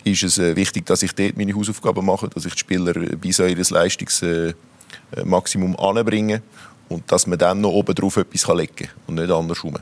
[0.04, 3.40] ist es äh, wichtig, dass ich dort meine Hausaufgaben mache, dass ich die Spieler bis
[3.40, 6.42] an ihr Leistungsmaximum anbringe
[6.88, 9.76] und dass man dann noch oben drauf etwas legen kann und nicht andersrum.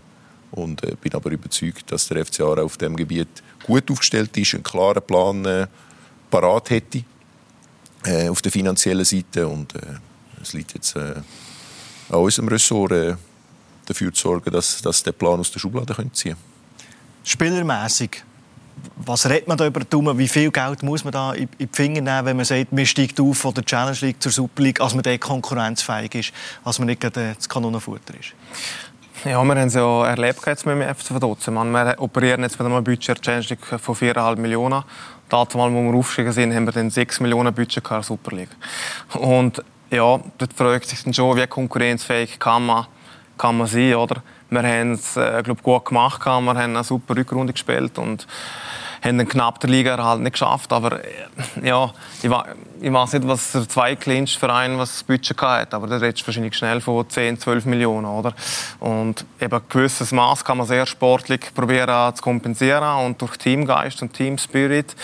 [0.51, 3.29] Und äh, bin aber überzeugt, dass der FCA auf dem Gebiet
[3.65, 5.67] gut aufgestellt ist, einen klaren Plan äh,
[6.31, 7.05] parat hätte
[8.05, 9.81] äh, auf der finanziellen Seite und äh,
[10.43, 11.15] es liegt jetzt äh,
[12.09, 13.17] an unserem Ressort äh,
[13.87, 16.37] dafür zu sorgen, dass, dass der Plan aus der Schublade ziehen können.
[17.25, 18.23] Spielermäßig,
[18.97, 20.17] was redet man da über Daumen?
[20.19, 23.19] Wie viel Geld muss man da in die Finger nehmen, wenn man sagt, man steigt
[23.21, 26.33] auf von der Challenge League zur Super League, als man dort konkurrenzfähig ist,
[26.65, 28.35] als man nicht gerade das Kanonenfutter ist?
[29.25, 31.47] Ja, wir haben es ja erlebt jetzt mit dem FC Vaduz.
[31.49, 34.85] Wir operieren jetzt mit einem Budget Challenge League von 4,5 Millionen.
[35.29, 38.55] Damals, als wir aufgestiegen sind, haben wir dann 6 Millionen Budget in der Super League.
[39.15, 42.87] Und ja, dort fragt sich dann schon, wie konkurrenzfähig kann man
[43.39, 44.23] kann man sein, oder?
[44.51, 48.27] Wir haben es äh, glaub, gut gemacht, wir haben eine super Rückrunde gespielt und
[49.07, 50.73] haben dann knapp der Liga halt nicht geschafft.
[50.73, 51.09] Aber äh,
[51.63, 51.93] ja,
[52.23, 56.55] ich, weiß nicht, was der zweitkleinste Verein was das Budget hat, aber da redest wahrscheinlich
[56.55, 58.35] schnell von 10, 12 Millionen, oder?
[58.81, 64.03] Und eben ein gewisses Maß kann man sehr sportlich probieren zu kompensieren und durch Teamgeist
[64.03, 64.95] und Teamspirit.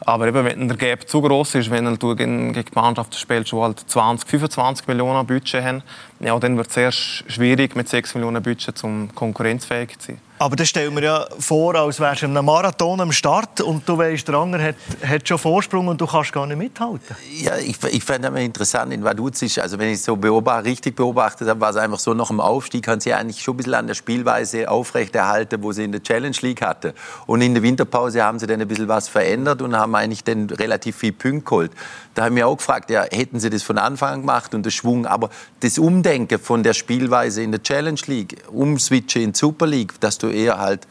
[0.00, 3.56] Aber eben, wenn der Gap zu groß ist, wenn du gegen die Mannschaft spielst, die
[3.56, 5.82] halt 20, 25 Millionen Budget haben,
[6.20, 10.25] ja, dann wird es sehr schwierig, mit 6 Millionen Budget zum konkurrenzfähig zu sein.
[10.38, 13.88] Aber das stellen wir ja vor, als wärst du in einem Marathon am Start und
[13.88, 14.74] du weißt, der andere hat,
[15.06, 17.16] hat schon Vorsprung und du kannst gar nicht mithalten.
[17.40, 20.94] Ja, ich, ich fand es interessant in Vaduz also wenn ich es so beobachte, richtig
[20.94, 23.74] beobachtet habe, war es einfach so, nach dem Aufstieg haben sie eigentlich schon ein bisschen
[23.74, 26.94] an der Spielweise aufrechterhalten, wo sie in der Challenge League hatte.
[27.26, 30.50] Und in der Winterpause haben sie dann ein bisschen was verändert und haben eigentlich dann
[30.50, 31.72] relativ viel Punkte geholt.
[32.14, 34.70] Da haben wir auch gefragt, ja, hätten sie das von Anfang an gemacht und der
[34.70, 40.00] Schwung, aber das Umdenken von der Spielweise in der Challenge League, umswitchen in Super League,
[40.00, 40.86] dass du eher halt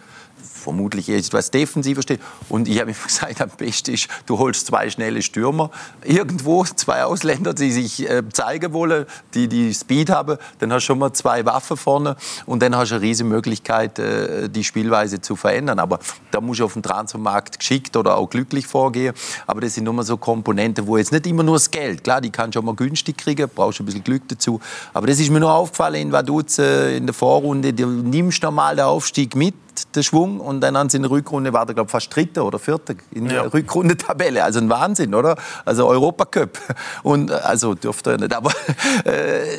[0.65, 2.19] vermutlich etwas defensiver steht.
[2.49, 5.71] Und ich habe immer gesagt, am besten ist, du holst zwei schnelle Stürmer
[6.03, 10.37] irgendwo, zwei Ausländer, die sich äh, zeigen wollen, die die Speed haben.
[10.59, 13.99] Dann hast du schon mal zwei Waffen vorne und dann hast du eine riesige Möglichkeit,
[13.99, 15.79] äh, die Spielweise zu verändern.
[15.79, 15.99] Aber
[16.31, 19.13] da muss du auf dem Transfermarkt geschickt oder auch glücklich vorgehen.
[19.47, 22.31] Aber das sind nur so Komponenten, wo jetzt nicht immer nur das Geld, klar, die
[22.31, 24.59] kannst du auch mal günstig kriegen, brauchst ein bisschen Glück dazu.
[24.93, 28.75] Aber das ist mir nur aufgefallen in Vaduz äh, in der Vorrunde, du nimmst normal
[28.75, 29.53] den Aufstieg mit,
[29.95, 32.59] den Schwung, und dann haben sie in der Rückrunde, war der, glaube fast Dritter oder
[32.59, 33.41] Vierter in der ja.
[33.43, 34.43] Rückrunde-Tabelle.
[34.43, 35.35] Also ein Wahnsinn, oder?
[35.65, 36.59] Also Europacup.
[37.03, 38.51] Und, äh, also dürfte er nicht, aber...
[39.03, 39.57] Äh,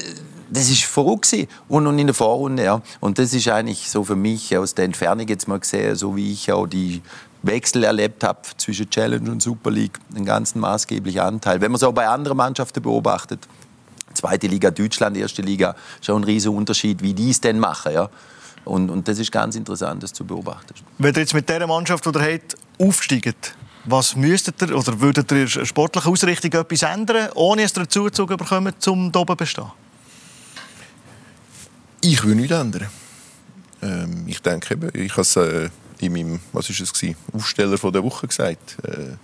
[0.48, 1.34] das ist verrückt
[1.68, 2.80] und, und in der Vorrunde, ja.
[3.00, 6.32] Und das ist eigentlich so für mich aus der Entfernung jetzt mal gesehen, so wie
[6.32, 7.02] ich auch die
[7.42, 11.60] Wechsel erlebt habe zwischen Challenge und Super League, einen ganz maßgeblichen Anteil.
[11.60, 13.40] Wenn man es auch bei anderen Mannschaften beobachtet,
[14.14, 18.08] zweite Liga Deutschland, erste Liga, schon ein riesiger Unterschied, wie die es denn machen, ja.
[18.66, 20.74] Und, und das ist ganz interessant, das zu beobachten.
[20.98, 25.30] Wenn ihr jetzt mit dieser Mannschaft, die ihr habt, aufsteigt, was müsstet ihr oder würdet
[25.30, 29.36] ihr in sportlicher Ausrichtung etwas ändern, ohne dass ihr einen Zuzug bekommt, um hier oben
[29.36, 29.70] bestehen?
[32.00, 32.88] Ich würde nichts ändern.
[33.82, 37.78] Ähm, ich denke eben, ich habe es äh, in meinem, was ist es gewesen, Aufsteller
[37.78, 38.78] von der Woche gesagt.
[38.84, 39.14] Äh,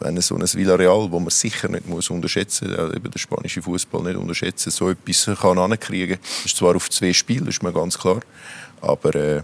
[0.00, 4.02] wenn so ein Villarreal, wo man sicher nicht muss unterschätzen muss, eben den spanischen Fußball
[4.02, 6.18] nicht unterschätzen, so etwas kann ankriegen.
[6.20, 8.20] Das ist zwar auf zwei Spiele, ist mir ganz klar,
[8.80, 9.42] aber äh,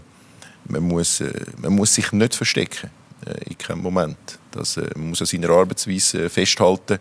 [0.65, 2.89] man, muss, äh, man muss sich nicht verstecken
[3.25, 4.39] äh, in keinem Moment.
[4.51, 6.99] Das, äh, man muss an seiner Arbeitsweise äh, festhalten,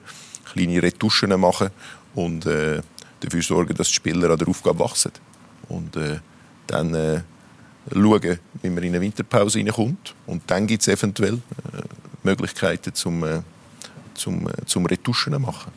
[0.52, 1.70] kleine Retuschen machen
[2.14, 2.80] und äh,
[3.20, 5.12] dafür sorgen, dass die Spieler an der Aufgabe wachsen.
[5.68, 5.96] Und
[6.66, 7.22] dann
[7.92, 10.16] schauen, wie man in eine Winterpause reinkommt.
[10.26, 11.38] Und dann gibt es eventuell
[12.22, 13.40] Möglichkeiten zum, äh,
[14.14, 15.72] zum, äh, zum Retuschen machen.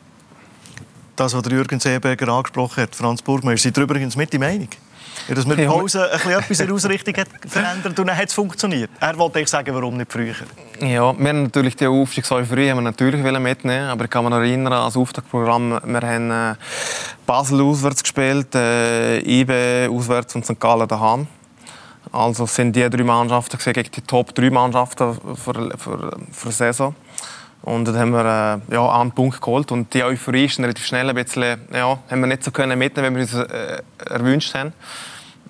[1.16, 4.68] Das, was Jürgen Seeberger angesprochen hat, Franz Burgmeier, sind übrigens mit die Meinung?
[5.28, 8.16] Ja, dass man die Pause ein bisschen etwas in der Ausrichtung hat verändert und dann
[8.16, 8.90] hat es funktioniert.
[9.00, 10.34] Er wollte ich sagen, warum nicht früher?
[10.80, 14.38] Ja, wir haben natürlich die Aufstiegseuphorie haben wir natürlich mitnehmen aber ich kann mich noch
[14.38, 15.80] erinnern an das Auftaktprogramm.
[15.84, 16.54] Wir haben äh,
[17.26, 20.58] Basel auswärts gespielt, äh, IB auswärts und St.
[20.58, 21.26] Gallen daheim.
[22.14, 26.94] Also sind die drei Mannschaften gegen die Top 3 Mannschaften für, für, für die Saison.
[27.62, 29.72] Und dann haben wir äh, ja, einen Punkt geholt.
[29.72, 33.16] Und die Euphorie ist relativ schnell ein bisschen, ja, haben wir nicht so können mitnehmen,
[33.16, 34.72] wie wir uns äh, erwünscht haben.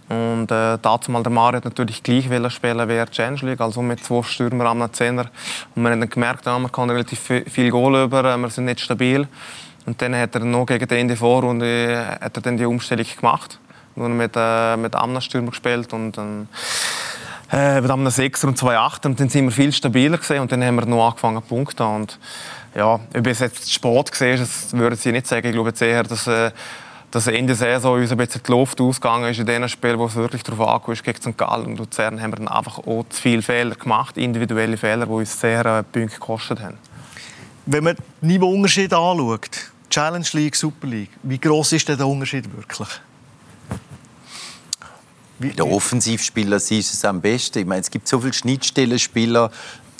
[0.09, 3.83] Und äh, dazu mal der Mario hat natürlich gleich spielen wie die Challenge League, also
[3.83, 5.27] mit zwei Stürmer am Zehner.
[5.75, 8.65] Und wir haben dann gemerkt, ja, man kann relativ viel Goal über, äh, wir sind
[8.65, 9.29] nicht stabil.
[9.85, 13.07] Und dann hat er noch gegen den Ende Vorrunde äh, hat er dann die Umstellung
[13.21, 13.59] gemacht
[13.97, 16.49] nur mit, äh, mit einem Stürmer gespielt und dann
[17.53, 20.53] äh, mit einem Sechser und zwei Achter und dann sind wir viel stabiler gesehen und
[20.53, 22.19] dann haben wir noch angefangen zu punkten und
[22.75, 25.47] ja, ob es jetzt Sport gesehen das würde ich nicht sagen.
[25.47, 26.51] Ich glaube jetzt eher, dass äh,
[27.15, 30.17] dass Ende Saison uns ein bisschen die Luft ausgegangen ist in den Spielen, wo es
[30.17, 31.39] wirklich darauf angekommen ist, gegen St.
[31.39, 35.13] Gallen und Luzern, haben wir dann einfach auch zu viele Fehler gemacht, individuelle Fehler, die
[35.13, 36.77] uns sehr äh, Punkte gekostet haben.
[37.67, 42.89] Wenn man Niveauunterschied anschaut, Challenge League, Super League, wie groß ist denn der Unterschied wirklich?
[45.53, 47.61] Der Offensivspieler siehst es am besten.
[47.61, 49.51] Ich meine, es gibt so viele Schnittstellenspieler,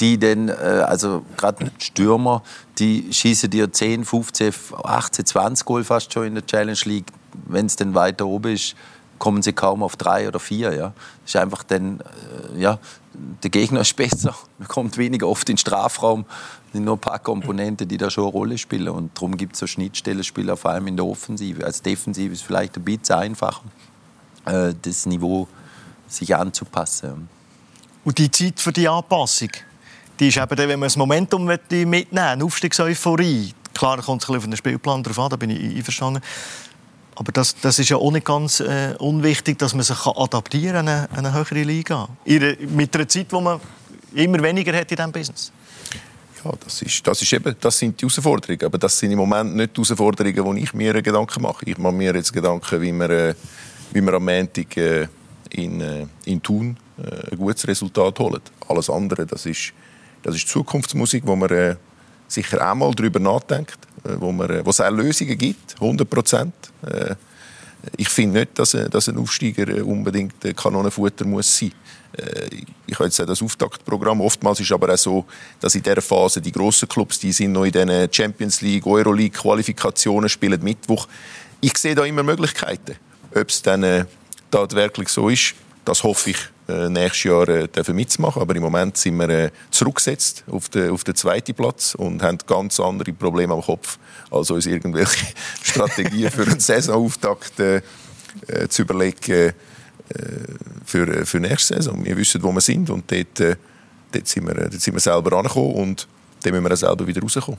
[0.01, 0.53] die dann, äh,
[0.87, 2.43] also gerade Stürmer,
[2.79, 4.53] die schießen dir 10, 15,
[4.83, 7.07] 18, 20 Goal fast schon in der Challenge League.
[7.47, 8.75] Wenn es dann weiter oben ist,
[9.19, 10.75] kommen sie kaum auf drei oder vier.
[10.75, 10.93] Ja.
[11.23, 12.79] Das ist einfach dann, äh, ja,
[13.43, 16.25] der Gegner ist besser, man kommt weniger oft in den Strafraum.
[16.67, 18.89] Es sind nur ein paar Komponenten, die da schon eine Rolle spielen.
[18.89, 21.65] Und darum gibt es so Schnittstellenspieler, vor allem in der Offensive.
[21.65, 23.63] Als Defensive ist es vielleicht ein bisschen einfacher.
[24.45, 25.49] Äh, das Niveau
[26.09, 27.29] sich anzupassen.
[28.05, 29.51] Und die Zeit für die Anpassung,
[30.21, 33.55] die ist eben dann, wenn man das Momentum mitnehmen möchte, eine Aufstiegseuphorie.
[33.73, 36.23] Klar, da kommt es ein bisschen auf den Spielplan drauf an, da bin ich einverstanden.
[37.17, 40.89] Aber das, das ist ja auch nicht ganz äh, unwichtig, dass man sich adaptieren kann
[40.89, 42.09] an eine, eine höhere Liga.
[42.25, 43.61] Ihre, mit einer Zeit, wo man
[44.15, 45.53] immer weniger hat in diesem Business.
[46.45, 48.65] Ja, das, ist, das, ist eben, das sind die Herausforderungen.
[48.65, 51.65] Aber das sind im Moment nicht die Herausforderungen, wo ich mir Gedanken mache.
[51.67, 53.11] Ich mache mir jetzt Gedanken, wie man...
[53.11, 53.35] Äh,
[53.95, 55.07] wie wir am Montag äh,
[55.51, 58.41] in, äh, in Thun äh, ein gutes Resultat holen.
[58.69, 59.73] Alles andere, das ist,
[60.23, 61.77] das ist Zukunftsmusik, wo man äh,
[62.27, 66.55] sicher einmal darüber nachdenkt, äh, wo, man, äh, wo es auch Lösungen gibt, 100 Prozent.
[67.97, 71.73] Ich finde nicht, dass, dass ein Aufsteiger unbedingt Kanonenfutter muss sein
[72.87, 74.21] ich habe jetzt das Auftaktprogramm.
[74.21, 75.25] Oftmals ist aber auch so,
[75.59, 79.37] dass in dieser Phase die grossen Clubs, die sind noch in den Champions League, Euroleague
[79.37, 81.09] Qualifikationen spielen Mittwoch.
[81.61, 82.95] Ich sehe da immer Möglichkeiten.
[83.35, 84.05] Ob es dann äh,
[84.51, 88.41] tatsächlich so ist, das hoffe ich äh, nächstes Jahr äh, mitzumachen.
[88.41, 92.39] Aber im Moment sind wir äh, zurückgesetzt auf den, auf den zweiten Platz und haben
[92.47, 93.99] ganz andere Probleme am Kopf,
[94.31, 95.27] als uns irgendwelche
[95.63, 97.83] Strategien für einen Saisonauftakt äh,
[98.47, 99.53] äh, zu überlegen.
[100.85, 102.05] für, für nächste Saison.
[102.05, 103.57] Wir wissen, wo wir sind und dort,
[104.13, 106.07] dort, sind, wir, dort sind wir selber angekommen und
[106.43, 107.59] dann müssen wir auch selber wieder rauskommen.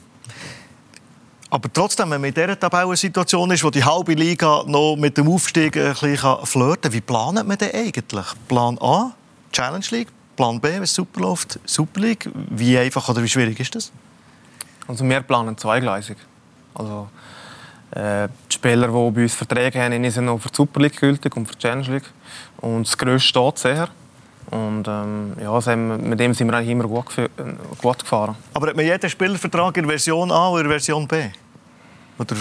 [1.55, 5.29] Aber trotzdem, wenn man in dieser Tabellensituation ist, wo die halbe Liga noch mit dem
[5.29, 8.25] Aufstieg ein bisschen flirten kann, wie plant man denn eigentlich?
[8.49, 9.13] Plan A,
[9.53, 12.29] Challenge League, Plan B, wenn es super läuft, Super League.
[12.49, 13.89] Wie einfach oder wie schwierig ist das?
[14.85, 16.17] Also wir planen zweigleisig.
[16.73, 17.07] Also
[17.91, 21.37] äh, die Spieler, die bei uns Verträge haben, sind noch für die Super League gültig
[21.37, 22.11] und für die Challenge League.
[22.57, 23.87] Und das Größte steht sehr.
[24.51, 27.05] Und ähm, ja, mit dem sind wir eigentlich immer gut,
[27.81, 28.35] gut gefahren.
[28.53, 31.29] Aber hat man jeden Spielervertrag in Version A oder Version B?
[32.17, 32.35] Oder?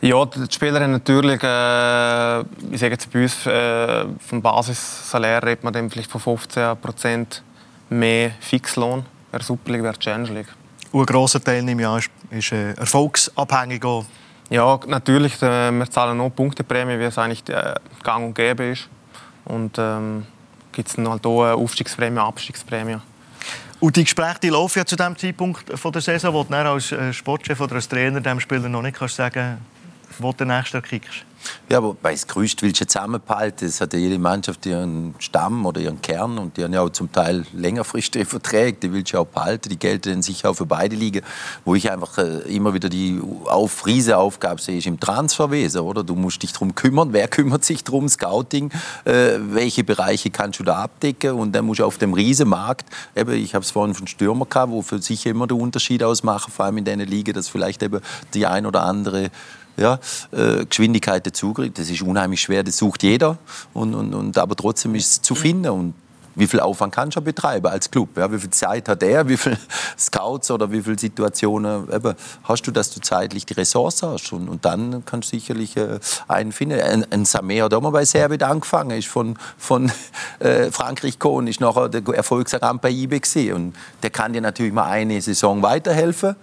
[0.00, 2.40] Ja, die Spieler haben natürlich, äh,
[2.72, 7.42] ich sage jetzt bei uns, äh, vom Basissalär redet man dann vielleicht von 15%
[7.90, 10.54] mehr Fixlohn, wäre Super League, wäre Challenge League.
[10.92, 13.84] Und ein grosser Teil nehme ich an, ist, ist äh, erfolgsabhängig.
[13.84, 14.04] Auch.
[14.50, 15.42] Ja, natürlich.
[15.42, 18.88] Äh, wir zahlen nur Punkteprämie, wie es eigentlich äh, gang und gäbe ist.
[19.44, 20.26] Und ähm,
[20.72, 22.98] gibt es dann halt auch eine Aufstiegsprämie, Abstiegsprämie.
[23.80, 26.90] Und die Gespräche die laufen ja zu dem Zeitpunkt von der Saison, wo du als
[26.90, 29.58] äh, Sportchef oder als Trainer dem Spieler noch nicht kannst sagen
[30.18, 31.24] wo du den nächsten kickst.
[31.68, 33.66] Ja, aber das Größte willst du zusammenhalten.
[33.66, 36.90] Es hat ja jede Mannschaft ihren Stamm oder ihren Kern und die haben ja auch
[36.90, 39.68] zum Teil längerfristige Verträge, die willst du auch behalten.
[39.68, 41.22] Die gelten dann sicher auch für beide Ligen.
[41.64, 46.02] Wo ich einfach äh, immer wieder die auf Aufgabe sehe, ist im Transferwesen, oder?
[46.04, 47.12] Du musst dich darum kümmern.
[47.12, 48.08] Wer kümmert sich darum?
[48.08, 48.70] Scouting.
[49.04, 51.32] Äh, welche Bereiche kannst du da abdecken?
[51.32, 54.72] Und dann musst du auf dem Riesenmarkt, eben, ich habe es vorhin von Stürmer gehabt,
[54.72, 58.00] wo für sich immer den Unterschied ausmachen, vor allem in der Liga, dass vielleicht eben
[58.34, 59.30] die ein oder andere
[59.78, 59.98] ja,
[60.32, 61.78] äh, Geschwindigkeit dazukriegt.
[61.78, 63.38] Das ist unheimlich schwer, das sucht jeder.
[63.72, 65.70] Und, und, und, aber trotzdem ist es zu finden.
[65.70, 65.94] Und
[66.38, 68.16] wie viel Aufwand kannst du betreiben als Club?
[68.16, 69.28] Ja, wie viel Zeit hat er?
[69.28, 69.58] Wie viele
[69.98, 72.14] Scouts oder wie viele Situationen eben,
[72.44, 74.32] hast du, dass du zeitlich die Ressource hast?
[74.32, 76.80] Und, und dann kannst du sicherlich äh, einen finden.
[76.80, 79.90] Ein, ein Samir hat auch mal bei Serbien angefangen, ist von, von
[80.38, 83.54] äh, Frankreich gekommen, ist nachher der Erfolgsrang bei IBE gesehen.
[83.54, 86.36] Und der kann dir natürlich mal eine Saison weiterhelfen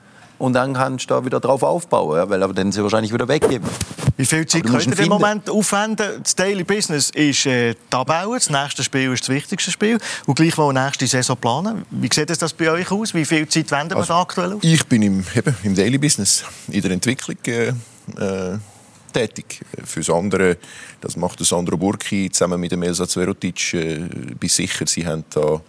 [0.45, 3.27] und dann kannst du da wieder drauf aufbauen, ja, weil aber dann sie wahrscheinlich wieder
[3.27, 3.67] weggeben.
[4.15, 6.21] Wie viel Zeit könnt ihr im Moment aufwenden?
[6.21, 10.55] Das Daily Business ist äh, Tabellen, das nächste Spiel ist das wichtigste Spiel und gleich
[10.55, 11.83] mal nächste Saison planen.
[11.89, 13.15] Wie sieht das bei euch aus?
[13.15, 14.63] Wie viel Zeit wenden wir also, da aktuell auf?
[14.63, 18.59] Ich bin im, eben, im Daily Business, in der Entwicklung äh, äh,
[19.11, 19.61] tätig.
[19.83, 20.57] Für andere,
[21.01, 23.97] das macht Sandro Burki zusammen mit dem Elsa Zverotic, äh,
[24.39, 25.59] bin sicher, sie haben da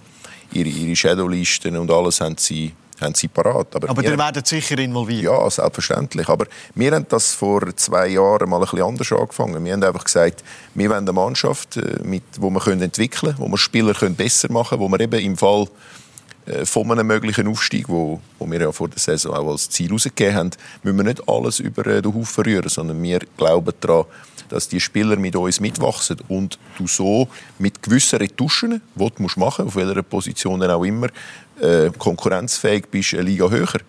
[0.52, 3.74] ihre, ihre Shadowlisten und alles haben sie haben sie parat.
[3.74, 5.24] Aber, aber ihr werdet sicher involviert?
[5.24, 6.28] Ja, selbstverständlich.
[6.28, 9.64] Aber wir haben das vor zwei Jahren mal ein bisschen anders angefangen.
[9.64, 10.42] Wir haben einfach gesagt,
[10.74, 14.14] wir wollen eine Mannschaft, äh, mit, wo wir können entwickeln können, wo wir Spieler können
[14.14, 15.66] besser machen können, wo wir eben im Fall
[16.46, 19.90] äh, von einem möglichen Aufstieg, wo, wo wir ja vor der Saison auch als Ziel
[19.90, 20.50] rausgegeben haben,
[20.82, 24.04] müssen wir nicht alles über äh, den Haufen rühren, sondern wir glauben daran,
[24.48, 27.28] dass die Spieler mit uns mitwachsen und du so
[27.58, 31.08] mit gewissen Retuschen, die du machen musst, auf welcher Position auch immer,
[31.60, 33.80] äh, konkurrenzfähig bist, eine Liga höher.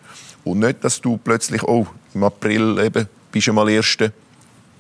[0.44, 4.12] Und nicht, dass du plötzlich, oh, im April eben, bist du mal Erster,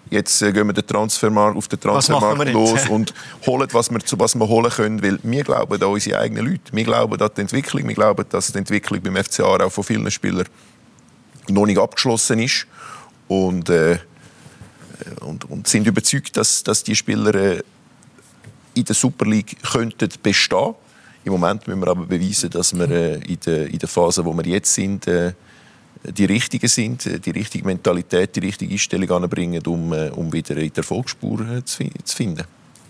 [0.10, 3.14] jetzt äh, gehen wir den Transfermarkt, auf den Transfermarkt los und
[3.46, 5.04] holen, was wir, was wir holen können.
[5.04, 6.72] Weil wir glauben an unsere eigenen Leute.
[6.72, 7.88] Wir glauben an die Entwicklung.
[7.88, 10.48] Wir glauben, dass die Entwicklung beim FCA auch von vielen Spielern
[11.50, 12.66] noch nicht abgeschlossen ist.
[13.28, 14.00] Und, äh,
[15.22, 17.64] und, und sind überzeugt, dass, dass die Spieler äh,
[18.74, 20.76] in der Super League könnten bestehen
[21.28, 24.34] im Moment müssen wir aber beweisen, dass wir äh, in, der, in der Phase, wo
[24.34, 25.34] wir jetzt sind, äh,
[26.04, 30.70] die richtigen sind, äh, die richtige Mentalität, die richtige Einstellung anbringen, um, um wieder in
[30.70, 32.46] der Erfolgsspur zu, zu finden.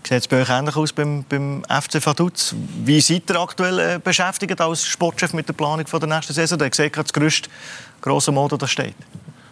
[0.06, 2.54] Sieht es bei euch ähnlich aus beim, beim FC Vaduz?
[2.82, 6.58] Wie seid ihr aktuell beschäftigt als Sportchef mit der Planung der nächsten Saison?
[6.60, 7.50] Ihr seht gerade das grösste
[8.00, 8.94] grosse Mode, das steht.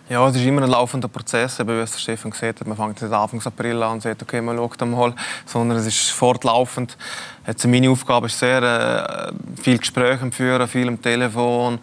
[0.09, 1.59] Ja, es ist immer ein laufender Prozess.
[1.59, 4.41] Eben, wie es Stefan gesagt hat, man fängt nicht Anfang April an und sagt, okay,
[4.41, 5.13] man schaut mal,
[5.45, 6.97] sondern es ist fortlaufend.
[7.45, 11.81] Also meine Aufgabe ist sehr, äh, viel Gespräche führen, viel am Telefon,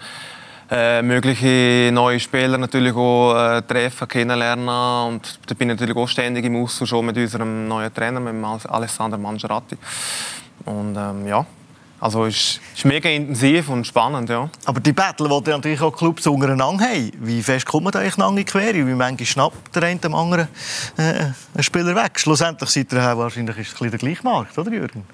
[0.71, 6.07] äh, mögliche neue Spieler natürlich auch äh, treffen, kennenlernen und da bin ich natürlich auch
[6.07, 9.77] ständig im Austausch mit unserem neuen Trainer, mit Alessandro Mangerati.
[10.63, 11.45] Und ähm, ja,
[12.03, 14.49] also es ist mega intensiv und spannend, ja.
[14.65, 18.17] Aber die Battle, die natürlich auch Clubs untereinander haben, wie fest kommt man da eigentlich
[18.17, 18.73] in die Quere?
[18.73, 20.49] Wie manchmal schnappt der eine dem anderen
[20.97, 22.19] äh, einen Spieler weg?
[22.19, 25.05] Schlussendlich seid ihr auch wahrscheinlich ist es ein der gleiche Markt, oder Jürgen?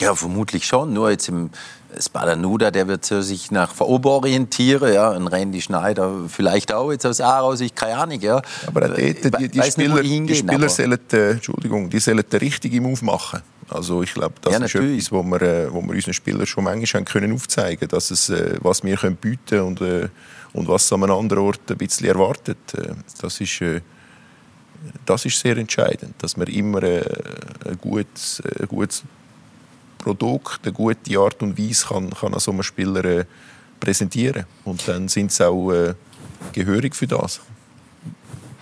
[0.00, 0.92] Ja, vermutlich schon.
[0.92, 1.50] Nur jetzt im
[1.96, 4.92] Spalanuda, der wird sich nach Verober orientieren.
[4.92, 8.20] Ja, ein Randy Schneider vielleicht auch jetzt aus Aarau, ich keine Ahnung.
[8.20, 8.42] Ja.
[8.66, 12.40] Aber dort, die, die, die Spieler, nicht, die Spieler sollen, äh, Entschuldigung, die sollen den
[12.40, 13.42] richtigen Move machen.
[13.72, 16.64] Also ich glaube, das ja, ist etwas, wo wir, äh, wo wir unseren Spielern schon
[16.64, 20.08] manchmal haben können aufzeigen dass es, äh, was wir können bieten und, äh,
[20.52, 22.58] und was an einem anderen Ort ein bisschen erwartet.
[23.20, 23.60] Das ist,
[25.06, 29.02] das ist sehr entscheidend, dass man immer ein gutes, ein gutes
[29.96, 33.24] Produkt, eine gute Art und Weise kann, kann an so einem Spieler
[33.80, 34.44] präsentieren.
[34.64, 35.94] Und dann sind sie auch
[36.52, 37.40] gehörig für das.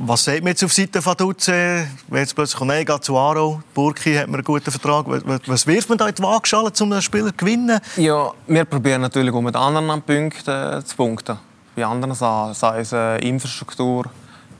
[0.02, 1.48] Was sagt man jetzt auf Seite von Duce?
[1.48, 5.04] Wenn jetzt plötzlich kommt, geht zu Aro, Burki hat mir einen guten Vertrag.
[5.06, 7.78] Was wirft man da in die Waagschale, um einen Spieler zu gewinnen?
[7.96, 11.36] Ja, wir probieren natürlich auch mit anderen Punkten zu punkten.
[11.76, 14.06] Bei anderen Sachen, sei es äh, Infrastruktur,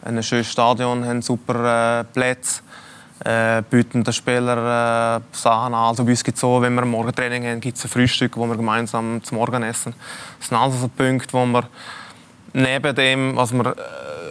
[0.05, 2.61] ein schönes Stadion, haben super äh, Plätze,
[3.25, 5.89] äh, bieten den Spielern äh, Sachen an.
[5.89, 8.47] Also bei uns gibt so, wenn wir ein Morgentraining haben, gibt es ein Frühstück, wo
[8.47, 9.95] wir gemeinsam zum Morgen essen.
[10.39, 11.67] Das sind also so Punkte, wo wir
[12.53, 13.75] neben dem, was wir äh,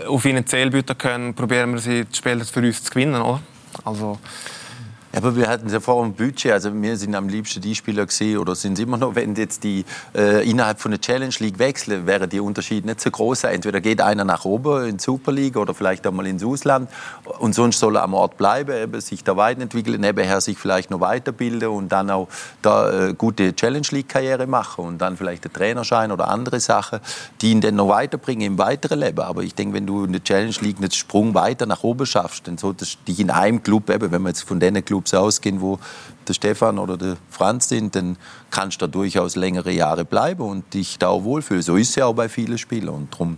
[0.09, 3.21] auf ihnen Ziel bieten können, probieren wir sie, die Spieler für uns zu gewinnen.
[3.21, 3.41] Oder?
[3.85, 4.19] Also,
[5.11, 6.51] aber wir hatten ja vorher ein Budget.
[6.51, 9.63] Also wir sind am liebsten die Spieler gesehen oder sind es immer noch, wenn jetzt
[9.63, 9.83] die
[10.15, 13.45] äh, innerhalb von der Challenge League wechseln, wäre der Unterschied nicht so groß.
[13.45, 16.89] Entweder geht einer nach oben in die Super League oder vielleicht einmal ins Ausland
[17.39, 20.99] und sonst soll er am Ort bleiben, eben sich da weiterentwickeln, nebenher sich vielleicht noch
[20.99, 22.27] weiterbilden und dann auch
[22.61, 26.99] da äh, gute Challenge League Karriere machen und dann vielleicht der Trainerschein oder andere Sachen,
[27.41, 29.21] die ihn dann noch weiterbringen im weiteren Leben.
[29.21, 32.47] Aber ich denke, wenn du in der Challenge League einen Sprung weiter nach oben schaffst,
[32.47, 35.61] dann solltest du dich in einem Club, eben, wenn man jetzt von diesen Clubs ausgehen,
[35.61, 35.79] wo
[36.27, 38.17] der Stefan oder der Franz sind, dann
[38.51, 41.63] kannst du da durchaus längere Jahre bleiben und dich da auch wohlfühlen.
[41.63, 42.95] So ist es ja auch bei vielen Spielern.
[42.95, 43.37] Und darum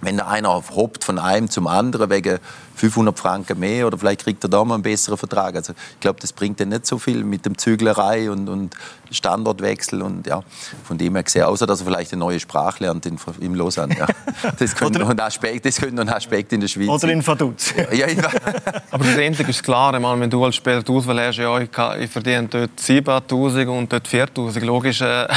[0.00, 2.38] wenn da einer hoppt von einem zum anderen wegen
[2.76, 5.54] 500 Franken mehr oder vielleicht kriegt er da mal einen besseren Vertrag.
[5.54, 8.74] Also ich glaube, das bringt ja nicht so viel mit dem Züglerei und, und
[9.10, 10.42] Standortwechsel und ja,
[10.84, 13.96] von dem her gesehen, außer dass er vielleicht eine neue Sprache lernt in, im Lausanne.
[13.98, 14.06] Ja.
[14.58, 17.26] Das könnte noch ein Aspekt, das könnte noch ein Aspekt in der Schweiz Oder in
[17.26, 17.72] Vaduz.
[17.92, 18.28] Ja, ja,
[18.90, 22.00] Aber schlussendlich ist klar, meine, wenn du als Spieler die Auswahl hast, ja, ich, kann,
[22.00, 25.28] ich verdiene dort 7'000 und dort 4'000, logisch, äh,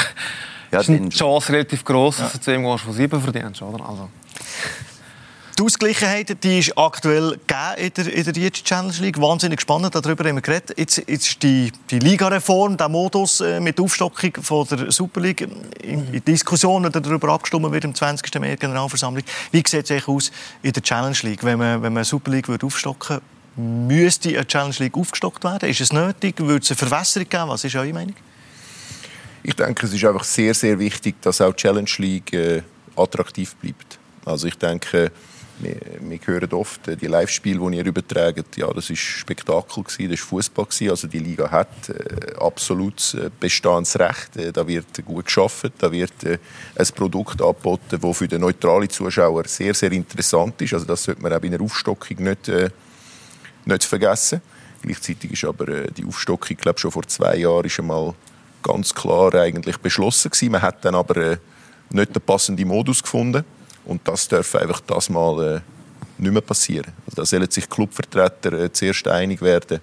[0.72, 3.62] ja, ist die Chance relativ groß, dass du zu ihm gehst, von 7 verdienst.
[3.62, 3.88] Oder?
[3.88, 4.10] Also.
[5.58, 7.40] Die Ausgleichheit die ist aktuell
[7.78, 9.20] in der, in Challenge League.
[9.20, 10.78] Wahnsinnig spannend, darüber haben wir geredet.
[10.78, 15.42] Jetzt, jetzt die, die Ligareform, der Modus äh, mit Aufstockung von der Super League
[15.82, 18.40] in, in Diskussionen darüber abgestimmt wird im 20.
[18.40, 19.24] März Generalversammlung.
[19.52, 20.32] Wie sieht es aus
[20.62, 21.44] in der Challenge League?
[21.44, 23.20] Wenn man, wenn man Super League würde aufstocken
[23.56, 25.68] müsste eine Challenge League aufgestockt werden?
[25.68, 26.40] Ist es nötig?
[26.40, 27.50] Würde es eine Verwässerung geben?
[27.50, 28.16] Was ist eure Meinung?
[29.42, 32.62] Ich denke, es ist einfach sehr, sehr wichtig, dass auch die Challenge League äh,
[32.96, 33.98] attraktiv bleibt.
[34.28, 35.12] Also ich denke,
[35.60, 40.12] wir, wir hören oft äh, die Live-Spiele, die ihr übertragt, ja, das ist Spektakel gewesen,
[40.12, 44.36] das ist Fußball Also die Liga hat äh, absolutes äh, Bestehensrecht.
[44.38, 46.38] Äh, da wird gut geschafft, da wird äh,
[46.76, 50.74] ein Produkt angeboten, das für den neutralen Zuschauer sehr, sehr interessant ist.
[50.74, 52.70] Also das sollte man auch bei einer Aufstockung nicht, äh,
[53.66, 54.42] nicht vergessen.
[54.82, 58.14] Gleichzeitig ist aber äh, die Aufstockung, glaube schon vor zwei Jahren ist einmal
[58.62, 60.52] ganz klar eigentlich beschlossen gewesen.
[60.52, 61.38] Man hat dann aber
[61.90, 63.46] nicht den passenden Modus gefunden.
[63.88, 65.62] Und das darf einfach das mal äh,
[66.22, 66.92] nicht mehr passieren.
[67.06, 69.80] Also da sollen sich Clubvertreter äh, zuerst einig werden,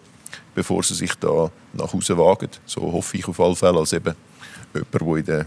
[0.55, 2.51] bevor sie sich da nach Hause wagen.
[2.67, 4.15] So hoffe ich auf alle Fälle als eben
[4.75, 5.47] jemand, der in der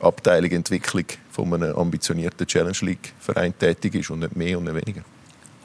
[0.00, 4.86] Abteilung Entwicklung von einem ambitionierten Challenge League Verein tätig ist und nicht mehr und nicht
[4.86, 5.02] weniger.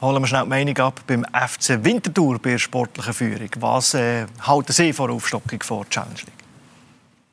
[0.00, 3.50] Holen wir schnell die Meinung ab beim FC Winterthur bei der sportlichen Führung.
[3.60, 6.32] Was äh, halten Sie vor der Aufstockung der Challenge League?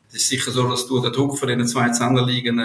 [0.09, 2.59] Es ist sicher so, dass durch den Druck von den zwei Zehnerligen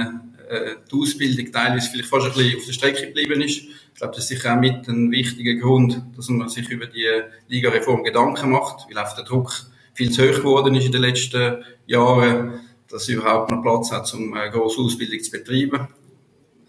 [0.48, 3.58] äh, die Ausbildung teilweise vielleicht fast ein bisschen auf der Strecke geblieben ist.
[3.58, 7.06] Ich glaube, das ist sicher auch mit ein wichtiger Grund, dass man sich über die
[7.48, 9.52] Ligareform Gedanken macht, weil einfach der Druck
[9.94, 14.32] viel zu hoch geworden ist in den letzten Jahren, dass überhaupt noch Platz hat, um
[14.34, 15.88] eine grosse Ausbildung zu betreiben.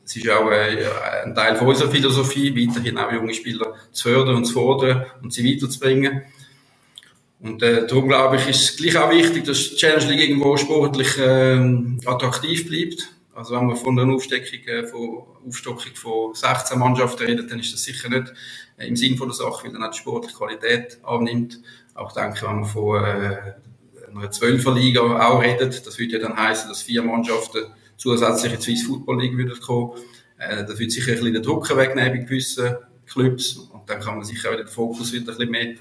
[0.04, 0.86] Es ist auch äh,
[1.24, 5.32] ein Teil von unserer Philosophie, weiterhin auch junge Spieler zu fördern und zu fordern und
[5.32, 6.24] sie weiterzubringen.
[7.42, 10.58] Und äh, darum glaube ich, ist es gleich auch wichtig, dass die Challenge League irgendwo
[10.58, 11.60] sportlich äh,
[12.06, 13.08] attraktiv bleibt.
[13.40, 17.72] Also wenn man von einer Aufsteckung, äh, von, Aufstockung von 16 Mannschaften redet, dann ist
[17.72, 18.34] das sicher nicht
[18.76, 21.62] äh, im Sinn von der Sache, weil dann auch die sportliche Qualität annimmt.
[21.94, 23.54] Auch denke, wenn man von äh,
[24.14, 28.60] einer 12er Liga auch redet, das würde ja dann heißen, dass vier Mannschaften zusätzlich in
[28.60, 29.94] die Swiss Football League würden kommen.
[30.38, 32.76] Äh, das würde sicher ein bisschen den Druck wegnehmen bei gewissen
[33.08, 33.54] Clubs.
[33.54, 35.76] Und dann kann man sicher auch den Fokus wieder ein bisschen mehr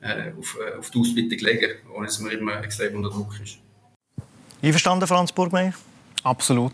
[0.00, 3.58] äh, auf, äh, auf die Ausbildung legen, ohne dass man immer extrem unter Druck ist.
[4.62, 5.74] Einverstanden, Franz Burgmeier?
[6.22, 6.72] Absolut.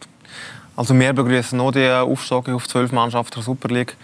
[0.76, 3.96] Also wir begrüßen noch die Aufstockung auf zwölf Mannschaften der Super League.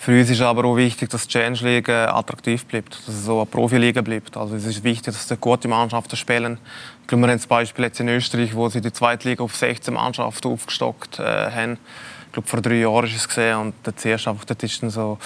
[0.00, 3.26] Für uns ist aber auch wichtig, dass die Challenge League äh, attraktiv bleibt, dass es
[3.26, 4.34] so eine Profiliga bleibt.
[4.34, 6.56] Also es ist wichtig, dass die gute Mannschaften spielen.
[7.02, 9.54] Ich glaube, wir haben das Beispiel jetzt in Österreich, wo sie die zweite Liga auf
[9.54, 11.78] 16 Mannschaften aufgestockt äh, haben.
[12.26, 15.18] Ich glaube, vor drei Jahren ist es gesehen und zuerst einfach, dort ist so,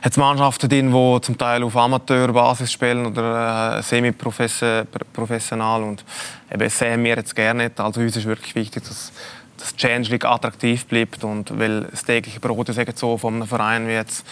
[0.00, 6.02] hat Mannschaften drin, die zum Teil auf Amateurbasis spielen oder äh, semi-professional und
[6.50, 7.78] eben das sehen wir jetzt gerne nicht.
[7.78, 9.12] Also uns ist wirklich wichtig, dass
[9.58, 13.86] dass Change League attraktiv bleibt und weil das tägliche Brot ist so von einem Verein
[13.86, 14.24] wie jetzt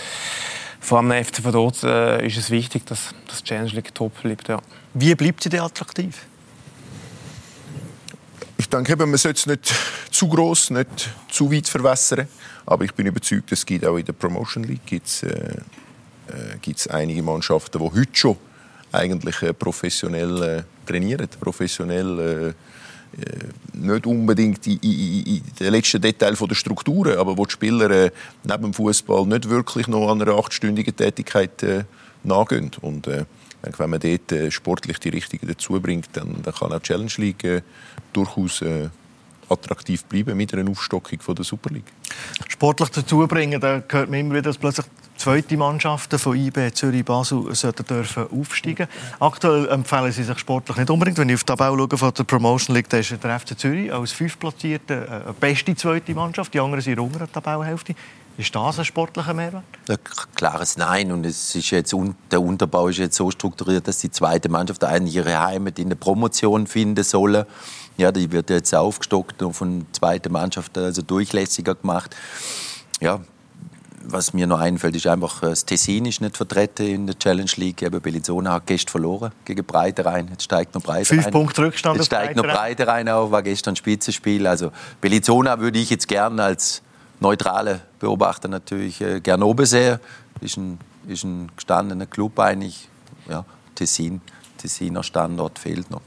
[0.81, 4.49] vor allem FC Vaduz äh, ist es wichtig, dass das Challenge League top bleibt.
[4.49, 4.61] Ja.
[4.95, 6.27] Wie bleibt sie denn attraktiv?
[8.57, 9.74] Ich denke, eben, man sollte es nicht
[10.11, 12.29] zu groß, nicht zu weit verwässern.
[12.64, 16.87] Aber ich bin überzeugt, es gibt auch in der Promotion League gibt's, äh, äh, gibt's
[16.89, 18.37] einige Mannschaften, die heute schon
[18.93, 22.55] eigentlich äh, professionell äh, trainieren, professionell
[23.18, 23.22] äh,
[23.77, 28.11] nicht unbedingt in, in, in den letzten Detail der Strukturen, aber wo die Spieler äh,
[28.45, 31.85] neben dem Fußball nicht wirklich noch an einer achtstündigen Tätigkeit äh,
[32.24, 32.70] nachgehen.
[32.81, 33.24] Und äh,
[33.62, 37.12] wenn man dort äh, sportlich die Richtigen dazu bringt, dann, dann kann auch die Challenge
[37.18, 37.62] League äh,
[38.12, 38.89] durchaus äh,
[39.49, 41.92] attraktiv bleiben mit einer Aufstockung von der Super League.
[42.49, 44.86] Sportlich dazu bringen, da hört man immer wieder, dass plötzlich
[45.16, 48.86] zweite Mannschaften von IB, Zürich, Basel sollten dürfen aufsteigen.
[49.18, 51.18] Aktuell empfehlen sie sich sportlich nicht unbedingt.
[51.18, 53.92] Wenn ich auf die Tabelle schaue von der Promotion League, da ist der FC Zürich
[53.92, 56.53] als fünftplatzierte eine beste zweite Mannschaft.
[56.55, 57.94] Die anderen sind unter der Tabellenhälfte.
[58.38, 59.64] Ist das ein sportlicher Mehrwert?
[59.88, 59.97] Ja,
[60.34, 61.11] klares Nein.
[61.11, 61.94] Und es ist jetzt,
[62.30, 65.97] der Unterbau ist jetzt so strukturiert, dass die zweite Mannschaft eigentlich ihre Heimat in der
[65.97, 67.47] Promotion finden soll.
[67.97, 72.14] Ja, die wird jetzt aufgestockt und von der zweiten Mannschaft also durchlässiger gemacht.
[73.01, 73.20] Ja,
[74.09, 77.82] was mir noch einfällt, ist einfach, das Tessin ist nicht vertreten in der Challenge League.
[77.82, 80.28] Eben Bellinzona hat gestern verloren gegen Breiterein.
[80.30, 81.22] Jetzt steigt noch Breiterein.
[81.22, 81.97] Fünf Punkte Rückstand.
[81.97, 84.47] Jetzt steigt noch Breiterein auf, war gestern ein Spitzenspiel.
[84.47, 84.70] Also
[85.01, 86.82] Bellinzona würde ich jetzt gerne als
[87.20, 89.99] neutrale Beobachter natürlich äh, gerne oben sehen.
[90.40, 90.78] Ist ein,
[91.09, 92.88] ist ein gestandener Club eigentlich.
[93.28, 93.44] Ja,
[93.74, 94.20] Tessin,
[94.59, 96.03] Tessiner Standort fehlt noch.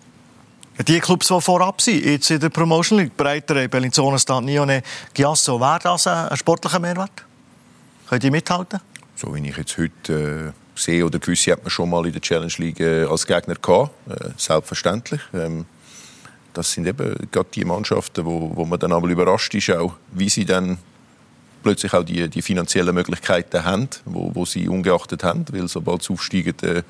[0.88, 4.82] Die Clubs, die vorab sind, jetzt in der Promotion League, Breiterein, Bellinzona, Stadnione,
[5.14, 7.26] Giasso, wäre das ein sportlicher Mehrwert?
[8.08, 8.80] Könnt ihr mithalten?
[9.14, 12.22] So wie ich jetzt heute äh, sehe, oder gewisse hat man schon mal in der
[12.22, 15.20] Challenge League äh, als Gegner gehabt, äh, selbstverständlich.
[15.34, 15.66] Ähm,
[16.54, 20.30] das sind eben gerade die Mannschaften, wo, wo man dann einmal überrascht ist, auch, wie
[20.30, 20.78] sie dann
[21.62, 26.14] plötzlich auch die, die finanziellen Möglichkeiten haben, wo, wo sie ungeachtet haben, weil sobald sie
[26.14, 26.84] aufsteigen, äh,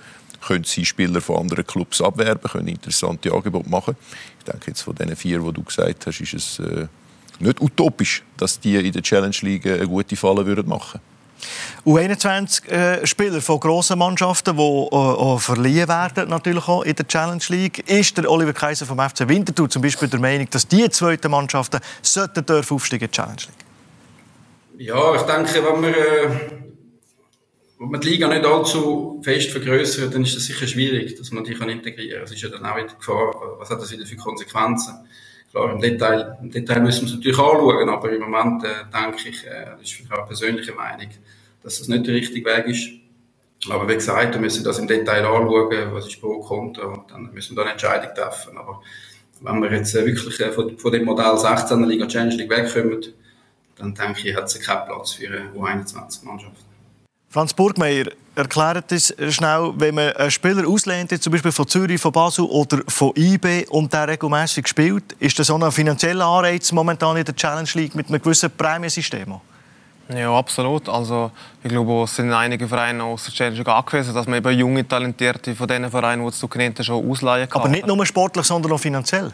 [0.45, 3.95] können sie Spieler von anderen Clubs abwerben, können interessante Angebote machen.
[4.39, 6.87] Ich denke jetzt von den vier, die du gesagt hast, ist es äh,
[7.39, 10.99] nicht utopisch, dass die in der Challenge League eine gute Falle würden machen
[11.85, 17.43] U21-Spieler äh, von grossen Mannschaften, die äh, äh, verliehen werden, natürlich auch in der Challenge
[17.49, 17.89] League.
[17.89, 21.79] Ist der Oliver Kaiser vom FC Winterthur zum Beispiel der Meinung, dass die zweiten Mannschaften
[22.01, 24.87] sollten dürfen aufsteigen in die Challenge League?
[24.87, 26.68] Ja, ich denke, wenn man, äh,
[27.79, 31.45] wenn man die Liga nicht allzu fest vergrößert, dann ist es sicher schwierig, dass man
[31.45, 32.23] die kann integrieren kann.
[32.25, 34.95] Es ist ja dann auch wieder die Gefahr, was hat das wieder für Konsequenzen?
[35.49, 39.29] Klar, im Detail, im Detail müssen wir es natürlich anschauen, aber im Moment äh, denke
[39.29, 41.07] ich, äh, das ist für eine persönliche Meinung,
[41.63, 42.89] dass das nicht der richtige Weg ist.
[43.69, 47.31] Aber wie gesagt, wir müssen das im Detail anschauen, was ist pro contra, und dann
[47.33, 48.57] müssen wir da eine Entscheidung treffen.
[48.57, 48.81] Aber
[49.41, 53.05] wenn wir jetzt äh, wirklich äh, von, von dem Modell 16er Liga Challenge League wegkommen,
[53.77, 56.68] dann denke ich, hat es keinen Platz für eine U21-Mannschaft.
[57.31, 62.11] Franz Burgmeier, erklärt es schnell, wenn man einen Spieler auslehnt, zum Beispiel von Zürich, von
[62.11, 67.17] Basel oder von IB und der regelmäßig spielt, ist das so ein finanzieller Anreiz momentan
[67.17, 69.35] in der Challenge League mit einem gewissen Prämiensystem?
[70.11, 70.89] Ja, absolut.
[70.89, 71.29] Also,
[71.61, 74.87] ich glaube, es sind einige Vereine aus der Challenge League angewiesen, dass man eben junge,
[74.87, 77.61] talentierte von diesen Vereinen, die du genannt schon ausleihen kann.
[77.61, 79.31] Aber nicht nur sportlich, sondern auch finanziell?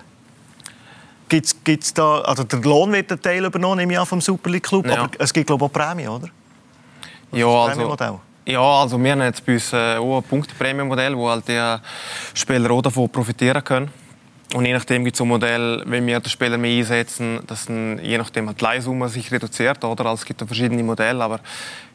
[1.30, 4.50] Gibt's, gibt's da, also der Lohn wird ein Teil übernommen, nehme ich an, vom Super
[4.50, 5.04] League Club, ja.
[5.04, 6.30] aber es gibt glaube ich auch Prämien, oder?
[7.32, 7.96] Ja, also,
[8.46, 11.78] ja, also wir haben jetzt bei uns äh, auch ein Punkteprämienmodell, wo halt die
[12.34, 13.90] Spieler auch davon profitieren können.
[14.54, 18.00] Und je nachdem gibt es ein Modell, wenn wir den Spieler mehr einsetzen, dass dann
[18.02, 19.84] je nachdem halt die Leihsumme sich reduziert.
[19.84, 20.06] Oder?
[20.06, 21.40] Also es gibt verschiedene Modelle, aber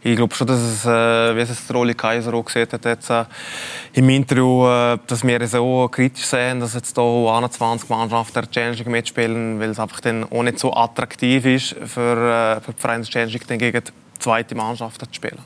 [0.02, 3.24] ich glaube schon, dass es, äh, wie es Rolli Kaiser auch gesagt hat jetzt, äh,
[3.92, 8.90] im Interview, äh, dass wir so kritisch sehen, dass jetzt hier 21 Mannschaften der Challenge
[8.90, 13.04] mitspielen, weil es einfach dann auch nicht so attraktiv ist für, äh, für die Vereine
[13.04, 15.38] Challenge gegen die zweite Mannschaft zu spielen.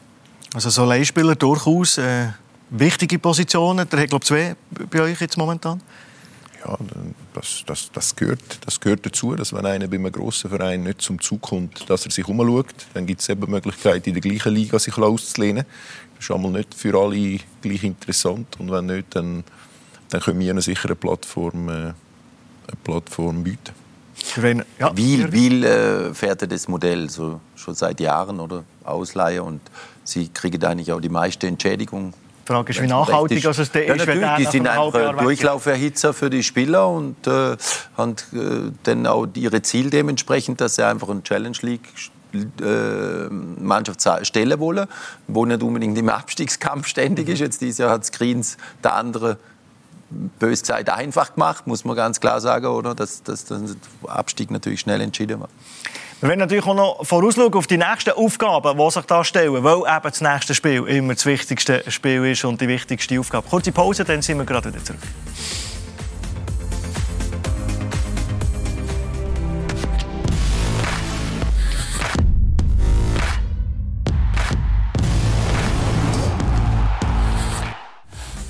[0.54, 2.28] Also so Leihspieler durchaus äh,
[2.70, 3.88] wichtige Positionen.
[3.88, 4.56] Der hat glaube zwei
[4.90, 5.80] bei euch jetzt momentan.
[6.64, 6.78] Ja,
[7.34, 11.02] das, das, das, gehört, das gehört dazu, dass wenn einer bei einem grossen Verein nicht
[11.02, 14.22] zum Zug kommt, dass er sich umschaut, dann gibt es eben die Möglichkeit, in der
[14.22, 15.66] gleichen Liga sich auszulehnen.
[16.14, 19.44] Das ist einmal nicht für alle gleich interessant und wenn nicht, dann,
[20.08, 21.94] dann können wir eine sichere Plattform, äh, eine
[22.82, 23.83] Plattform bieten.
[24.78, 29.60] Ja, Wiel, Wiel äh, fährt das Modell so, schon seit Jahren oder Ausleihe und
[30.02, 32.12] sie kriegen eigentlich auch die meiste Entschädigung.
[32.46, 33.46] Die Frage ist, wie nachhaltig ist.
[33.46, 34.06] Also es ja, ist.
[34.06, 37.56] Wenn die sind einfach Durchlauferhitzer für die Spieler und äh,
[37.96, 41.88] haben äh, dann auch ihre Ziel dementsprechend, dass sie einfach eine Challenge League
[42.34, 44.88] äh, Mannschaft stellen wollen,
[45.28, 47.38] wo nicht unbedingt im Abstiegskampf ständig ist.
[47.38, 49.38] Jetzt dieses Jahr hat Screens der andere
[50.38, 52.94] bös gesagt einfach gemacht, muss man ganz klar sagen, oder?
[52.94, 53.58] Dass, dass, der
[54.06, 55.48] Abstieg natürlich schnell entschieden war.
[56.20, 59.76] Wir werden natürlich auch noch vorausschauen auf die nächsten Aufgaben, die sich da stellen, weil
[59.76, 63.46] eben das nächste Spiel immer das wichtigste Spiel ist und die wichtigste Aufgabe.
[63.48, 65.00] Kurze Pause, dann sind wir gerade wieder zurück.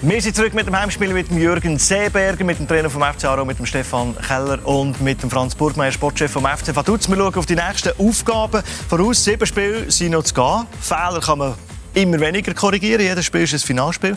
[0.06, 3.24] Wir sind zurück mit dem Heimspiel mit dem Jürgen Seeberger, mit dem Trainer vom FC
[3.24, 7.08] Aarau, mit dem Stefan Keller und mit dem Franz Burgmeier, Sportchef vom FC Vaduz.
[7.08, 9.24] Wir schauen auf die nächsten Aufgaben voraus.
[9.24, 10.66] Sieben Spiele sind noch zu gehen.
[10.78, 11.54] Fehler kann man
[11.94, 13.00] immer weniger korrigieren.
[13.00, 14.14] Jedes Spiel ist ein Finalspiel.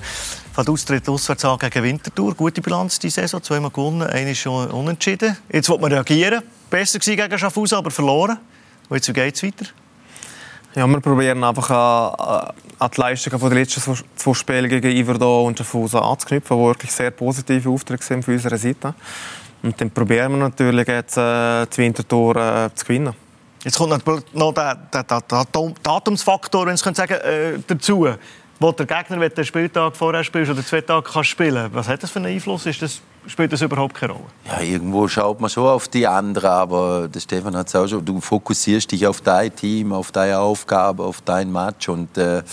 [0.53, 2.35] Vaduz tritt auswärts an gegen Winterthur.
[2.35, 5.38] Gute Bilanz diese Saison, zweimal gewonnen, eine ist schon unentschieden.
[5.49, 6.43] Jetzt wird man reagieren.
[6.69, 8.38] Besser gewesen gegen Schaffhausen, aber verloren.
[8.89, 9.67] Und jetzt geht es weiter.
[10.76, 15.57] Ja, wir probieren einfach an, an die Leistungen der letzten zwei Spiele gegen Iverdon und
[15.57, 18.93] Schaffhausen anzuknüpfen, die wirklich sehr positive Aufträge sind von unserer Seite.
[19.63, 23.13] Und dann probieren wir natürlich jetzt äh, das Wintertor äh, zu gewinnen.
[23.63, 25.45] Jetzt kommt noch der, der, der, der
[25.82, 28.07] Datumsfaktor, wenn ich sagen äh, dazu
[28.59, 32.03] wo der Gegner, wenn du Spieltag vorher spielst oder zwei Tage kannst spielen was hat
[32.03, 32.65] das für einen Einfluss?
[32.65, 34.25] Ist das, spielt das überhaupt keine Rolle?
[34.45, 38.03] Ja, irgendwo schaut man schon auf die anderen, aber der Stefan hat es auch schon,
[38.03, 42.43] du fokussierst dich auf dein Team, auf deine Aufgabe, auf dein Match und äh,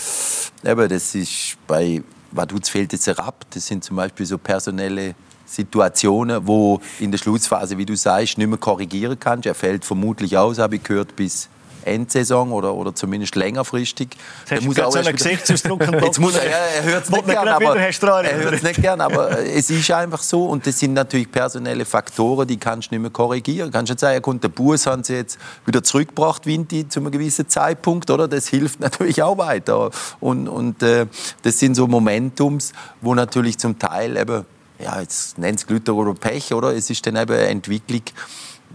[0.63, 2.03] eben, das ist bei
[2.35, 3.45] Vaduz fehlt jetzt ab.
[3.49, 8.47] Das sind zum Beispiel so personelle Situationen, wo in der Schlussphase, wie du sagst, nicht
[8.47, 9.45] mehr korrigieren kannst.
[9.45, 11.49] Er fällt vermutlich aus, habe ich gehört, bis
[11.85, 14.09] Endsaison oder, oder zumindest längerfristig.
[14.49, 17.75] Jetzt muss auch so einen Gesichtsausdruck Jetzt muss er, er hört es nicht gern, aber,
[17.75, 22.47] er hört's nicht gern, aber es ist einfach so und das sind natürlich personelle Faktoren,
[22.47, 23.71] die kannst du nicht mehr korrigieren.
[23.71, 27.47] Kannst du sagen, kommt der Bus haben sie jetzt wieder zurückgebracht, Vinti, zu einem gewissen
[27.47, 28.27] Zeitpunkt, oder?
[28.27, 31.05] Das hilft natürlich auch weiter und, und äh,
[31.43, 34.45] das sind so Momentums, wo natürlich zum Teil eben
[34.79, 36.73] ja, jetzt nennt es Glüter oder Pech, oder?
[36.75, 38.01] Es ist dann eben eine Entwicklung,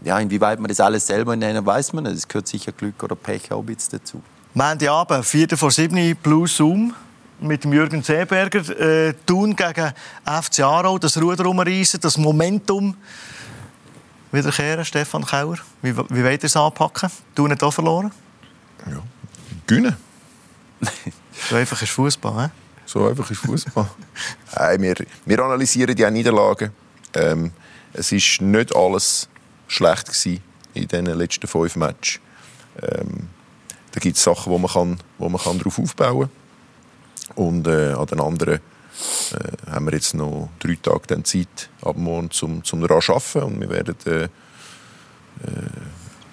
[0.05, 2.17] ja, inwieweit man das alles selber nennen, weiß man nicht.
[2.17, 4.23] Es gehört sicher Glück oder Pech auch ein dazu.
[4.55, 6.95] Montagabend, 4 vor 7 Blue Zoom
[7.41, 8.69] mit dem Jürgen Seeberger.
[8.79, 9.93] Äh, Thun gegen
[10.25, 12.97] FC Aarau, das Ruder umreißen, das Momentum
[14.33, 15.57] wiederkehren, Stefan Kauer.
[15.83, 17.11] Wie, wie wollt ihr es anpacken?
[17.35, 18.11] Thun hat auch verloren?
[18.87, 19.03] Ja,
[19.67, 19.97] gewinnen.
[21.49, 22.51] so einfach ist Fußball, he?
[22.87, 23.89] So einfach ist Fußball.
[24.79, 26.71] wir, wir analysieren die Niederlagen.
[27.15, 27.53] Ähm,
[27.93, 29.29] es ist nicht alles
[29.71, 30.43] schlecht gewesen
[30.75, 32.21] in den letzten fünf Matches.
[32.83, 33.29] Ähm,
[33.93, 37.45] da gibt es Sachen, wo man, kann, wo man kann darauf aufbauen kann.
[37.45, 41.97] Und äh, an den anderen äh, haben wir jetzt noch drei Tage dann Zeit ab
[41.97, 44.29] morgen zum, zum daran arbeiten und wir werden äh, äh,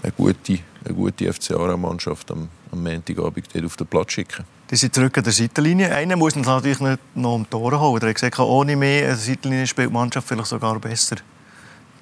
[0.03, 4.45] eine gute, eine gute FCA-Mannschaft am, am Montagabend auf den Platz schicken.
[4.69, 5.93] Die sind zurück an der Seitenlinie.
[5.95, 8.01] Einer muss natürlich nicht noch um Tore holen.
[8.01, 11.17] Er hat gesagt, ohne mehr Seitenlinie spielt die Mannschaft vielleicht sogar besser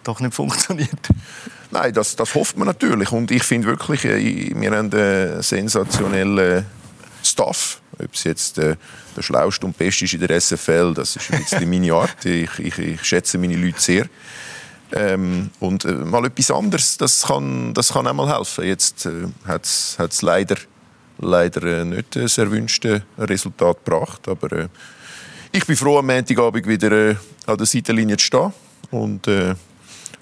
[0.07, 0.89] doch nicht funktioniert.
[1.71, 3.11] Nein, das, das hofft man natürlich.
[3.11, 6.65] Und ich finde wirklich, äh, wir haben einen sensationellen
[7.23, 7.81] Staff.
[7.97, 8.75] Ob es jetzt äh,
[9.15, 12.15] der schlauste und beste ist in der SFL, das ist ein bisschen meine Art.
[12.25, 14.07] Ich, ich, ich schätze meine Leute sehr.
[14.91, 18.65] Ähm, und äh, mal etwas anderes, das kann, das kann auch mal helfen.
[18.65, 20.57] Jetzt äh, hat es leider,
[21.17, 24.27] leider äh, nicht das erwünschte Resultat gebracht.
[24.27, 24.67] Aber äh,
[25.51, 28.53] ich bin froh, am Montagabend wieder äh, an der Seitenlinie zu stehen.
[28.91, 29.27] Und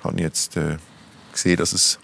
[0.04, 0.78] äh, habe jetzt äh,
[1.32, 2.00] gesehen, dass es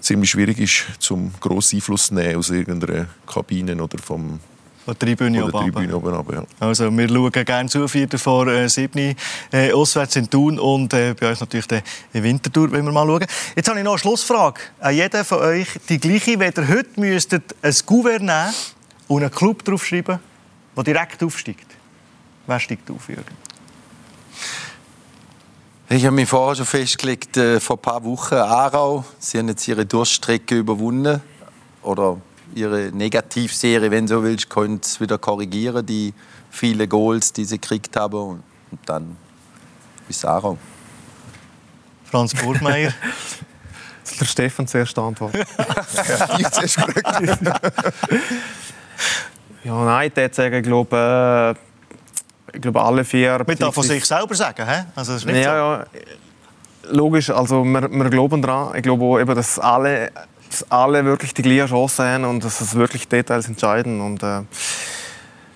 [0.00, 4.40] ziemlich schwierig ist, zum grossen Einfluss zu nehmen aus irgendeiner Kabine oder vom
[4.84, 6.44] von der Tribüne, der Tribüne oben runter, ja.
[6.58, 9.14] Also wir schauen gerne zu, Viertel vor äh, 7
[9.52, 13.24] äh, auswärts in Thun und äh, bei uns natürlich der Wintertour, wenn wir mal schauen.
[13.54, 15.68] Jetzt habe ich noch eine Schlussfrage an jeden von euch.
[15.88, 18.54] Die gleiche, wenn ihr heute müsstet ein Gouverneur nehmen
[19.06, 20.18] und einen Club draufschreiben,
[20.76, 21.66] der direkt aufsteigt.
[22.48, 23.36] Wer steigt auf, Jürgen?
[25.94, 29.04] Ich habe mich vorher schon festgelegt, äh, vor ein paar Wochen Aarau.
[29.18, 31.20] Sie haben jetzt ihre Durststrecke überwunden.
[31.82, 32.16] Oder
[32.54, 36.14] ihre Negativserie, wenn du so willst, können sie wieder korrigieren, die
[36.50, 38.18] vielen Goals, die sie gekriegt haben.
[38.18, 39.18] Und, und dann
[40.08, 40.56] bis Aarau.
[42.04, 42.94] Franz Burgmeier.
[44.18, 45.42] der Stefan zuerst antworten.
[46.38, 46.78] ich zuerst
[49.62, 51.71] Ja, nein, ich würde sagen, ich glaube, äh,
[52.52, 53.42] ich glaube, alle vier...
[53.46, 54.82] Man darf von sich selber sagen, he?
[54.94, 55.86] Also, das ist nicht ja, ja,
[56.90, 57.30] logisch.
[57.30, 58.76] Also, wir, wir glauben daran.
[58.76, 60.10] Ich glaube auch, eben, dass alle,
[60.48, 64.00] dass alle wirklich die gleiche Chance haben und dass es wirklich Details entscheiden.
[64.00, 64.42] Und, äh,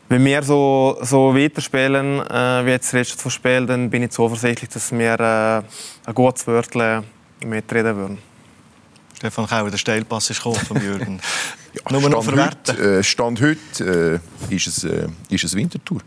[0.09, 4.71] wenn wir so, so weiterspielen, äh, wie jetzt das letzte Spiel, dann bin ich zuversichtlich,
[4.71, 5.63] dass wir äh,
[6.09, 7.03] ein gutes Wörtchen
[7.45, 8.19] mitreden würden.
[9.15, 11.21] Stefan Kauer, der Steilpass ist gekommen von Jürgen.
[11.75, 12.77] ja, Nur noch verwerten.
[12.77, 14.21] Heute, äh, Stand heute
[14.51, 16.01] äh, ist, es, äh, ist es Wintertour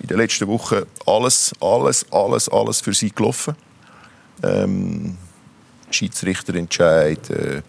[0.00, 3.54] in den letzten Wochen alles, alles, alles, alles für sie gelaufen.
[4.42, 5.16] Ähm,
[5.90, 7.62] Schiedsrichterentscheid, äh,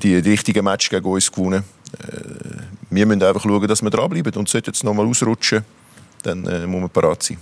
[0.00, 1.64] die, richtigen Match gegen uns gewonnen.
[1.98, 4.32] Äh, wir müssen einfach schauen, dass wir dranbleiben.
[4.34, 5.64] Und sollte jetzt nochmal ausrutschen,
[6.22, 7.38] dann äh, muss man parat sein.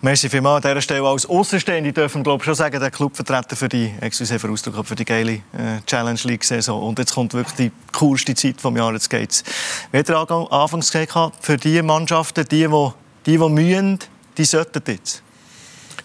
[0.00, 1.08] Merci vielmals an dieser Stelle.
[1.08, 5.04] Als Außenstehende dürfen wir schon sagen, der Clubvertreter für die, excuse für Ausdruck, für die
[5.04, 6.82] geile äh, Challenge League Saison.
[6.82, 9.04] Und jetzt kommt wirklich die coolste Zeit des Jahres.
[9.04, 9.44] Jetzt geht's.
[9.92, 12.90] Wie hat er anfangs gesagt, für die Mannschaften, die, die,
[13.26, 13.98] die, die mühen,
[14.36, 15.22] die sollten jetzt?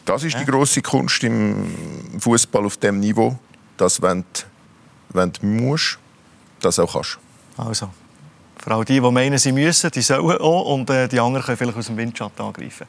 [0.06, 3.38] Das ist die grosse Kunst im Fußball auf dem Niveau,
[3.78, 4.42] dass wenn du,
[5.10, 6.00] wenn du musst,
[6.62, 7.20] das auch kannst.
[7.58, 7.90] Also,
[8.58, 11.58] vor allem die, die meinen, sie müssen, die sollen auch und äh, die anderen können
[11.58, 12.88] vielleicht aus dem Windschatten angreifen.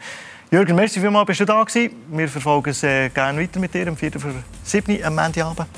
[0.53, 1.95] Jürgen, merci vielmals, bist du da gewesen.
[2.09, 4.19] Wir verfolgen es äh, gerne weiter mit dir am 4.
[4.19, 4.35] für
[4.65, 5.01] 7.
[5.05, 5.69] am Montagabend.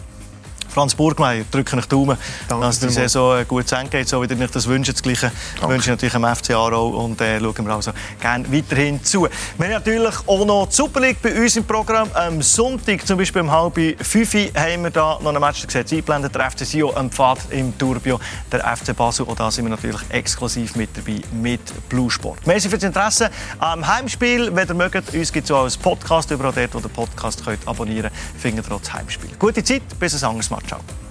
[0.72, 2.16] Franz Burgmeier, drücke ich die Daumen,
[2.48, 4.90] Danke dass die Saison äh, gut zu Ende geht, so wie ihr euch das wünscht.
[4.92, 5.74] Das Gleiche Danke.
[5.74, 9.28] wünsche ich natürlich am FC Aarau und äh, schauen wir also gerne weiterhin zu.
[9.58, 12.08] Wir haben natürlich auch noch die Super League bei uns im Programm.
[12.14, 16.34] Am Sonntag, zum Beispiel um halb fünf, haben wir da noch ein Match gesetzt, eingeblendet.
[16.34, 18.18] Der FC am Pfad im Turbio,
[18.50, 19.26] der FC Basel.
[19.26, 21.60] Und da sind wir natürlich exklusiv mit dabei mit
[21.90, 22.46] Blue Sport.
[22.46, 24.54] Merci fürs Interesse am Heimspiel.
[24.54, 27.68] Wenn ihr mögt, uns gibt es auch als Podcast überall dort, wo ihr Podcast könnt
[27.68, 29.30] abonnieren könnt, findet ihr auch das Heimspiel.
[29.38, 30.61] Gute Zeit, bis ein anderes Mal.
[30.66, 31.01] Ciao.